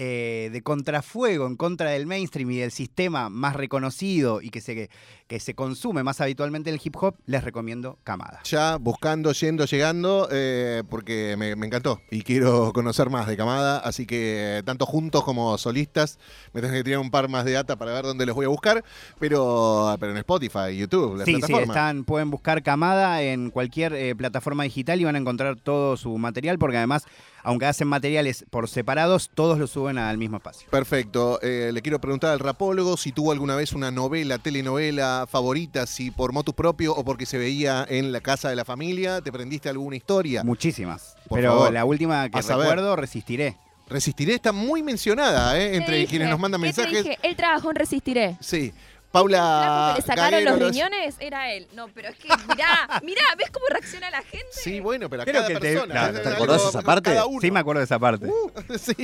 eh, 0.00 0.48
de 0.52 0.62
contrafuego 0.62 1.48
en 1.48 1.56
contra 1.56 1.90
del 1.90 2.06
mainstream 2.06 2.48
y 2.52 2.58
del 2.58 2.70
sistema 2.70 3.28
más 3.30 3.56
reconocido 3.56 4.40
y 4.40 4.50
que 4.50 4.60
se, 4.60 4.88
que 5.26 5.40
se 5.40 5.54
consume 5.54 6.04
más 6.04 6.20
habitualmente 6.20 6.70
en 6.70 6.74
el 6.74 6.80
hip 6.84 6.94
hop, 7.00 7.16
les 7.26 7.42
recomiendo 7.42 7.98
Camada. 8.04 8.40
Ya 8.44 8.76
buscando, 8.76 9.32
yendo, 9.32 9.64
llegando, 9.64 10.28
eh, 10.30 10.84
porque 10.88 11.34
me, 11.36 11.56
me 11.56 11.66
encantó 11.66 12.00
y 12.12 12.22
quiero 12.22 12.72
conocer 12.74 13.10
más 13.10 13.26
de 13.26 13.36
Camada, 13.36 13.78
así 13.78 14.06
que 14.06 14.62
tanto 14.64 14.86
juntos 14.86 15.24
como 15.24 15.58
solistas, 15.58 16.20
me 16.52 16.60
tengo 16.60 16.74
que 16.74 16.84
tirar 16.84 17.00
un 17.00 17.10
par 17.10 17.28
más 17.28 17.44
de 17.44 17.52
data 17.52 17.74
para 17.74 17.92
ver 17.92 18.04
dónde 18.04 18.24
los 18.24 18.36
voy 18.36 18.44
a 18.46 18.50
buscar, 18.50 18.84
pero, 19.18 19.96
pero 19.98 20.12
en 20.12 20.18
Spotify, 20.18 20.76
YouTube, 20.76 21.16
la 21.16 21.24
Sí, 21.24 21.32
sí, 21.34 21.38
plataforma. 21.40 21.72
están, 21.74 22.04
pueden 22.04 22.30
buscar 22.30 22.62
Camada 22.62 23.20
en 23.22 23.50
cualquier 23.50 23.94
eh, 23.94 24.14
plataforma 24.14 24.62
digital 24.62 25.00
y 25.00 25.04
van 25.04 25.16
a 25.16 25.18
encontrar 25.18 25.56
todo 25.56 25.96
su 25.96 26.16
material, 26.18 26.56
porque 26.56 26.76
además, 26.76 27.04
aunque 27.48 27.64
hacen 27.64 27.88
materiales 27.88 28.44
por 28.50 28.68
separados, 28.68 29.30
todos 29.34 29.58
los 29.58 29.70
suben 29.70 29.96
al 29.96 30.18
mismo 30.18 30.36
espacio. 30.36 30.68
Perfecto. 30.70 31.40
Eh, 31.40 31.70
le 31.72 31.80
quiero 31.80 31.98
preguntar 31.98 32.30
al 32.32 32.40
rapólogo 32.40 32.98
si 32.98 33.10
tuvo 33.10 33.32
alguna 33.32 33.56
vez 33.56 33.72
una 33.72 33.90
novela, 33.90 34.36
telenovela 34.38 35.26
favorita, 35.30 35.86
si 35.86 36.10
por 36.10 36.32
motus 36.32 36.54
propio 36.54 36.94
o 36.94 37.04
porque 37.04 37.24
se 37.24 37.38
veía 37.38 37.86
en 37.88 38.12
la 38.12 38.20
casa 38.20 38.50
de 38.50 38.56
la 38.56 38.66
familia, 38.66 39.22
¿te 39.22 39.32
prendiste 39.32 39.70
alguna 39.70 39.96
historia? 39.96 40.44
Muchísimas. 40.44 41.16
Por 41.26 41.38
Pero 41.38 41.52
favor. 41.54 41.72
la 41.72 41.84
última 41.86 42.28
que 42.28 42.38
A 42.38 42.42
saber. 42.42 42.66
recuerdo, 42.68 42.96
Resistiré. 42.96 43.56
Resistiré 43.88 44.34
está 44.34 44.52
muy 44.52 44.82
mencionada, 44.82 45.58
¿eh? 45.58 45.74
Entre 45.76 45.96
dije, 45.96 46.08
quienes 46.10 46.28
nos 46.28 46.38
mandan 46.38 46.60
¿qué 46.60 46.72
te 46.74 46.82
mensajes. 46.82 47.04
dije? 47.04 47.18
Él 47.22 47.34
trabajó 47.36 47.70
en 47.70 47.76
Resistiré. 47.76 48.36
Sí. 48.40 48.74
Paula. 49.18 49.92
que 49.96 50.00
le 50.02 50.06
sacaron 50.06 50.30
Gaguero 50.32 50.50
los 50.52 50.60
lo- 50.60 50.68
riñones 50.70 51.14
era 51.20 51.52
él. 51.52 51.66
No, 51.74 51.88
pero 51.88 52.08
es 52.08 52.16
que 52.16 52.28
mirá, 52.48 52.88
mirá, 53.04 53.22
¿ves 53.36 53.50
cómo 53.50 53.66
reacciona 53.70 54.10
la 54.10 54.22
gente? 54.22 54.46
Sí, 54.52 54.80
bueno, 54.80 55.08
pero 55.10 55.22
a 55.22 55.24
Creo 55.24 55.34
cada 55.42 55.48
que 55.48 55.54
te- 55.54 55.72
persona. 55.74 56.08
es 56.10 56.22
¿te 56.22 56.28
acordás 56.28 56.64
esa 56.64 56.82
parte? 56.82 57.10
cada 57.10 57.26
uno. 57.26 57.40
Sí, 57.40 57.50
me 57.50 57.60
acuerdo 57.60 57.80
de 57.80 57.84
esa 57.84 57.98
parte. 57.98 58.30
Sí. 58.78 58.94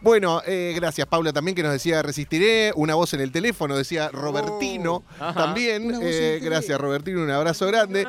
Bueno, 0.00 0.42
eh, 0.46 0.72
gracias 0.76 1.06
Paula 1.06 1.32
también 1.32 1.54
que 1.54 1.62
nos 1.62 1.72
decía 1.72 2.02
resistiré. 2.02 2.72
Una 2.76 2.94
voz 2.94 3.12
en 3.14 3.20
el 3.20 3.30
teléfono 3.32 3.76
decía 3.76 4.08
Robertino 4.10 5.02
también. 5.34 5.86
Una 5.86 5.98
voz 5.98 6.06
en 6.06 6.08
el 6.08 6.14
Eh, 6.14 6.18
teléfono. 6.38 6.50
gracias 6.50 6.80
Robertino, 6.80 7.22
un 7.22 7.30
abrazo 7.30 7.66
grande. 7.66 8.06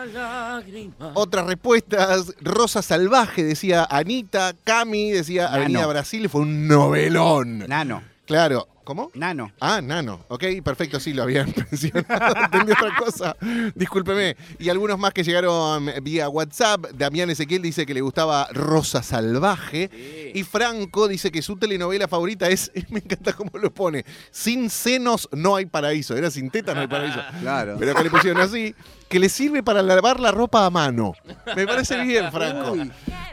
Otras 1.14 1.46
respuestas, 1.46 2.34
Rosa 2.42 2.82
Salvaje 2.82 3.44
decía 3.44 3.86
Anita, 3.90 4.54
Cami 4.64 5.12
decía 5.12 5.44
Nano. 5.44 5.56
Avenida 5.56 5.86
Brasil, 5.88 6.30
fue 6.30 6.42
un 6.42 6.68
novelón. 6.68 7.60
Nano, 7.68 8.04
Claro, 8.26 8.68
¿cómo? 8.86 9.12
nano. 9.16 9.52
Ah, 9.60 9.82
nano. 9.82 10.26
Ok, 10.30 10.46
perfecto, 10.64 10.98
sí, 11.00 11.14
lo 11.14 11.24
habían 11.24 11.54
mencionado. 11.72 12.36
Entendí 12.46 12.72
otra 12.72 12.96
cosa. 12.96 13.36
Discúlpeme. 13.76 14.38
Y 14.60 14.70
algunos 14.70 14.98
más 14.98 15.14
que 15.14 15.24
llegaron 15.24 15.92
vía 16.02 16.30
WhatsApp. 16.30 16.88
Damián 16.94 17.30
Ezequiel 17.30 17.62
dice 17.62 17.86
que 17.86 17.94
le 17.94 18.00
gustaba 18.02 18.48
Rosa 18.54 19.04
Salvaje. 19.04 20.32
Y 20.34 20.44
Franco 20.44 21.08
dice 21.10 21.32
que 21.32 21.42
su 21.42 21.58
telenovela 21.58 22.08
favorita 22.08 22.48
es, 22.48 22.72
me 22.90 23.00
encanta 23.00 23.34
cómo 23.34 23.52
lo 23.60 23.74
pone, 23.74 24.06
Sin 24.32 24.70
senos 24.70 25.28
no 25.34 25.58
hay 25.58 25.66
paraíso. 25.66 26.16
Era 26.16 26.32
sin 26.32 26.50
tetas 26.50 26.76
no 26.76 26.82
hay 26.82 26.88
paraíso. 26.88 27.20
Claro. 27.42 27.76
Pero 27.78 27.94
que 27.94 28.04
le 28.04 28.10
pusieron 28.10 28.42
así, 28.42 28.74
que 29.14 29.20
le 29.20 29.30
sirve 29.30 29.62
para 29.62 29.84
lavar 29.84 30.20
la 30.20 30.32
ropa 30.32 30.66
a 30.66 30.72
mano. 30.72 31.14
Me 31.56 31.68
parece 31.68 32.02
bien, 32.02 32.32
Franco. 32.32 32.76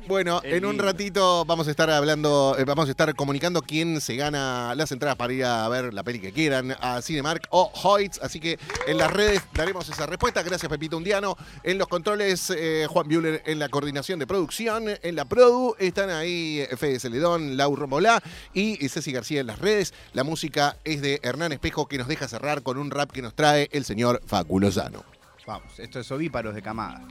Bueno, 0.06 0.42
en 0.44 0.66
un 0.66 0.78
ratito 0.78 1.46
vamos 1.46 1.68
a 1.68 1.70
estar 1.70 1.88
hablando, 1.88 2.54
eh, 2.58 2.64
vamos 2.64 2.88
a 2.88 2.90
estar 2.90 3.14
comunicando 3.14 3.62
quién 3.62 3.98
se 4.02 4.14
gana 4.14 4.74
las 4.74 4.92
entradas 4.92 5.16
para 5.16 5.32
ir 5.32 5.42
a 5.42 5.66
ver 5.70 5.94
la 5.94 6.02
peli 6.02 6.20
que 6.20 6.32
quieran 6.32 6.76
a 6.82 7.00
Cinemark 7.00 7.46
o 7.48 7.72
Hoyts. 7.82 8.20
Así 8.22 8.40
que 8.40 8.58
en 8.86 8.98
las 8.98 9.10
redes 9.10 9.40
daremos 9.54 9.88
esa 9.88 10.04
respuesta. 10.04 10.42
Gracias, 10.42 10.68
Pepito 10.68 10.98
Undiano. 10.98 11.34
En 11.62 11.78
los 11.78 11.88
controles, 11.88 12.52
eh, 12.54 12.86
Juan 12.86 13.08
Bueller 13.08 13.42
en 13.46 13.58
la 13.58 13.70
coordinación 13.70 14.18
de 14.18 14.26
producción. 14.26 14.84
En 15.02 15.16
la 15.16 15.24
Produ 15.24 15.76
están 15.78 16.10
ahí 16.10 16.60
eh, 16.60 16.76
Fede 16.76 17.00
Celedón, 17.00 17.56
Lau 17.56 17.74
Romolá 17.74 18.22
y 18.52 18.86
Ceci 18.90 19.12
García 19.12 19.40
en 19.40 19.46
las 19.46 19.58
redes. 19.58 19.94
La 20.12 20.24
música 20.24 20.76
es 20.84 21.00
de 21.00 21.20
Hernán 21.22 21.52
Espejo 21.52 21.88
que 21.88 21.96
nos 21.96 22.06
deja 22.06 22.28
cerrar 22.28 22.62
con 22.62 22.76
un 22.76 22.90
rap 22.90 23.10
que 23.10 23.22
nos 23.22 23.34
trae 23.34 23.70
el 23.72 23.86
señor 23.86 24.20
Facu 24.26 24.60
Lozano. 24.60 25.19
Vamos, 25.50 25.80
esto 25.80 25.98
es 25.98 26.08
Ovíparos 26.12 26.54
de 26.54 26.62
Camada. 26.62 27.02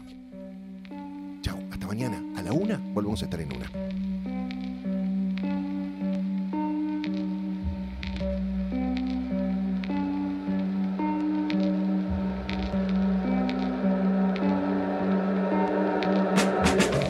Chau, 1.42 1.60
hasta 1.74 1.86
mañana. 1.86 2.24
A 2.38 2.42
la 2.42 2.54
una 2.54 2.80
volvemos 2.94 3.22
a 3.22 3.26
estar 3.26 3.42
en 3.42 3.54
una. 3.54 3.70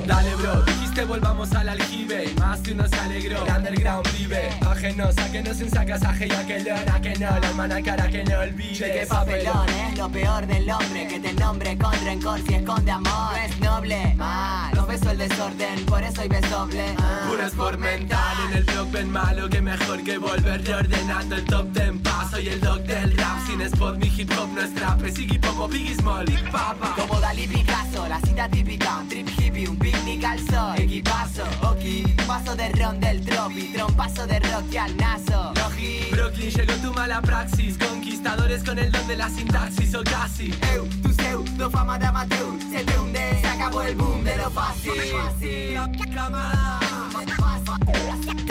Dale 0.08 0.36
bro, 0.36 0.64
dijiste 0.64 1.06
volvamos 1.06 1.54
al 1.54 1.70
aljibe 1.70 2.39
de 2.64 2.74
uno 2.74 2.88
se 2.88 2.96
alegró. 2.96 3.46
El 3.46 3.54
underground 3.54 4.08
vive, 4.18 4.50
ajenos 4.68 5.18
a 5.18 5.32
que 5.32 5.42
no 5.42 5.54
se 5.54 5.64
un 5.64 5.70
sacasaje 5.70 6.28
y 6.28 6.32
a 6.32 6.46
que 6.46 6.60
lo 6.60 6.76
a 6.76 7.02
que 7.02 7.16
no, 7.16 7.40
la 7.40 7.50
hermana 7.50 7.82
cara 7.82 8.08
que 8.10 8.24
no 8.24 8.40
olvide 8.40 8.74
Che, 8.74 8.92
qué 8.92 9.06
papelón, 9.06 9.70
es 9.70 9.98
lo 9.98 10.10
peor 10.10 10.48
del 10.48 10.70
hombre 10.70 11.08
Que 11.08 11.20
te 11.20 11.34
nombre 11.34 11.78
con 11.78 11.94
rencor 12.04 12.40
si 12.48 12.56
esconde 12.56 12.92
amor. 12.92 13.38
Es 13.46 13.60
noble, 13.60 14.14
mal, 14.16 14.74
no 14.76 14.86
beso 14.86 15.12
el 15.12 15.18
desorden 15.18 15.86
Por 15.86 16.04
eso 16.04 16.22
hay 16.22 16.30
besoble 16.30 16.96
Puro 17.28 17.46
es 17.46 17.54
por 17.54 17.78
mental, 17.78 18.38
en 18.50 18.58
el 18.58 18.64
blog 18.64 18.92
ven 18.92 19.12
malo 19.12 19.50
Que 19.50 19.62
mejor 19.62 20.04
que 20.04 20.18
volver 20.18 20.64
reordenando 20.66 21.36
el 21.36 21.46
top 21.46 21.74
ten. 21.74 22.00
Paso 22.00 22.40
y 22.40 22.48
el 22.48 22.60
dog 22.60 22.82
del 22.84 23.16
rap. 23.18 23.46
Sin 23.46 23.62
spot 23.62 23.98
mi 23.98 24.08
hip 24.08 24.32
hop 24.38 24.50
no 24.54 24.62
es 24.62 24.74
trap. 24.74 25.04
Es 25.04 25.18
Iggy 25.20 25.38
Pop 25.40 25.60
o 25.60 25.68
Biggie 25.68 25.96
Small, 25.96 26.26
Big 26.26 26.52
Papa. 26.52 26.96
Como 26.98 27.20
Dalí 27.20 27.48
Picasso, 27.48 28.08
la 28.08 28.20
cita 28.22 28.50
típica. 28.50 28.98
Un 28.98 29.08
trip 29.10 29.30
hippie, 29.38 29.68
un 29.68 29.78
picnic 29.78 30.24
al 30.24 30.40
sol. 30.40 30.74
Equipazo, 30.78 31.44
ok. 31.62 32.26
Paso 32.28 32.49
de 32.56 32.70
ron 32.70 33.00
del 33.00 33.22
tropi 33.22 33.74
Trompazo 33.74 34.28
de 34.28 34.40
rock 34.40 34.76
al 34.78 34.98
naso 34.98 35.54
Logi 35.56 36.08
Brooklyn 36.12 36.50
llegó 36.50 36.74
tu 36.82 36.94
mala 36.94 37.22
praxis 37.22 37.78
Conquistadores 37.78 38.64
con 38.64 38.78
el 38.78 38.92
don 38.92 39.08
de 39.08 39.16
la 39.16 39.30
sintaxis 39.30 39.96
o 39.96 40.04
casi. 40.04 40.54
Eu, 40.74 40.88
tu 41.02 41.14
seu, 41.14 41.42
do 41.58 41.70
fama 41.70 41.98
de 41.98 42.06
amateur 42.06 42.60
Se 42.70 42.84
te 42.84 43.00
hunde, 43.00 43.40
se 43.42 43.48
acabó 43.48 43.82
el 43.82 43.96
boom 43.96 44.24
de 44.24 44.36
lo 44.38 44.50
fácil. 44.52 44.92
Se 45.40 45.78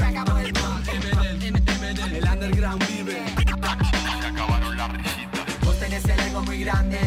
acabó 0.06 0.38
el 0.38 0.52
boom. 0.52 0.82
El 2.16 2.24
underground 2.24 2.86
vive. 2.88 3.22
Vos 5.64 5.78
tenés 5.78 6.04
el 6.04 6.20
ego 6.20 6.42
muy 6.42 6.60
grande 6.60 6.97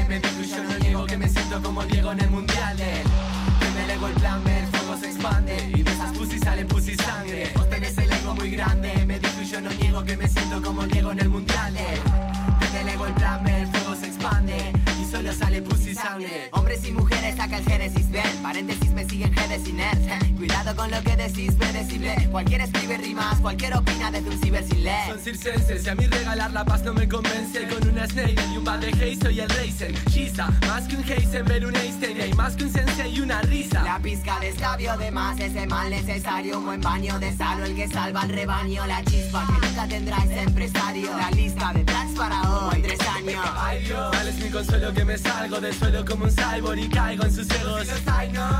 Diego 16.21 16.60
Y. 16.85 16.87
Hombres 16.87 16.87
y 16.87 16.91
mujeres 16.91 17.35
saca 17.35 17.57
el 17.57 17.65
Génesis, 17.65 18.09
ven. 18.11 18.23
Paréntesis 18.41 18.91
me 18.91 19.07
siguen 19.07 19.31
nerds. 19.31 20.07
eh. 20.07 20.33
Cuidado 20.37 20.75
con 20.75 20.89
lo 20.91 21.01
que 21.03 21.15
decís, 21.15 21.53
predecible. 21.53 22.27
Cualquiera 22.31 22.63
escribe 22.65 22.97
rimas, 22.97 23.39
cualquier 23.39 23.75
opina 23.75 24.11
desde 24.11 24.29
un 24.29 24.41
ciber 24.41 24.63
sin 24.63 24.83
leer. 24.83 25.07
Son 25.09 25.19
circenses 25.19 25.85
y 25.85 25.89
a 25.89 25.95
mí 25.95 26.05
regalar 26.07 26.51
la 26.51 26.65
paz 26.65 26.81
no 26.83 26.93
me 26.93 27.07
convence 27.07 27.67
Con 27.67 27.87
una 27.89 28.07
Snake 28.07 28.35
y 28.53 28.57
un 28.57 28.63
bar 28.63 28.79
de 28.79 28.89
Haze 28.89 29.17
soy 29.21 29.39
el 29.39 29.49
Raisin 29.49 29.95
Giza, 30.09 30.47
más 30.67 30.87
que 30.87 30.95
un 30.97 31.03
Heisenberg, 31.03 31.65
un 31.67 31.75
Einstein 31.75 32.17
Y 32.17 32.21
hay 32.21 32.33
más 32.33 32.55
que 32.55 32.63
un 32.63 32.71
sensei 32.71 33.15
y 33.15 33.21
una 33.21 33.41
risa 33.43 33.83
La 33.83 33.99
pizca 33.99 34.39
de 34.39 34.49
escabio 34.49 34.97
de 34.97 35.11
más 35.11 35.39
es 35.39 35.55
el 35.55 35.67
mal 35.69 35.89
necesario. 35.89 36.57
Un 36.59 36.65
buen 36.65 36.81
baño 36.81 37.19
de 37.19 37.35
sal 37.35 37.61
o 37.61 37.65
el 37.65 37.75
que 37.75 37.87
salva 37.87 38.21
al 38.21 38.29
rebaño. 38.29 38.85
La 38.87 39.03
chispa 39.03 39.45
que 39.45 39.67
nunca 39.67 39.87
tendrá 39.87 40.17
ese 40.23 40.41
empresario. 40.41 41.15
La 41.17 41.29
lista 41.31 41.71
de 41.73 41.83
tracks 41.83 42.11
para 42.17 42.41
hoy, 42.41 42.81
tres 42.81 42.99
años. 43.01 43.45
Ay 43.57 43.83
Dios, 43.83 44.11
tal 44.11 44.27
es 44.27 44.35
mi 44.39 44.49
consuelo 44.49 44.93
que 44.93 45.05
me 45.05 45.17
salgo 45.17 45.59
del 45.61 45.73
suelo 45.75 46.05
como 46.05 46.25
un 46.25 46.31
y 46.79 46.89
caigo 46.89 47.23
en 47.23 47.33
sus 47.33 47.49
egos 47.49 47.87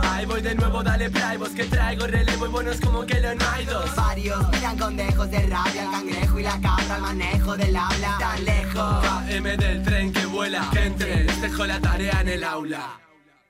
Ahí 0.04 0.26
voy 0.26 0.42
de 0.42 0.56
nuevo, 0.56 0.84
dale 0.84 1.10
play, 1.10 1.38
vos 1.38 1.50
que 1.50 1.64
traigo 1.66 2.08
relevo 2.08 2.46
y 2.46 2.50
buenos 2.50 2.80
como 2.80 3.06
que 3.06 3.20
lo 3.20 3.34
no 3.36 3.46
hay 3.52 3.66
dos 3.66 3.96
Varios 3.96 4.50
miran 4.50 4.78
con 4.78 4.98
dejos 4.98 5.32
de 5.32 5.42
rabia 5.48 5.84
al 5.84 5.92
cangrejo 5.92 6.40
y 6.40 6.44
la 6.44 6.60
cabra 6.62 6.96
al 6.96 7.02
manejo 7.02 7.58
del 7.58 7.76
habla. 7.76 8.18
Tan 8.20 8.46
lejos. 8.46 9.06
KM 9.06 9.58
del 9.58 9.84
tren 9.84 10.14
que 10.14 10.26
vuela, 10.26 10.70
que 10.72 10.86
entre, 10.86 11.24
les 11.24 11.42
dejo 11.42 11.66
la 11.66 11.80
tarea 11.80 12.22
en 12.22 12.30
el 12.30 12.44
aula 12.44 13.11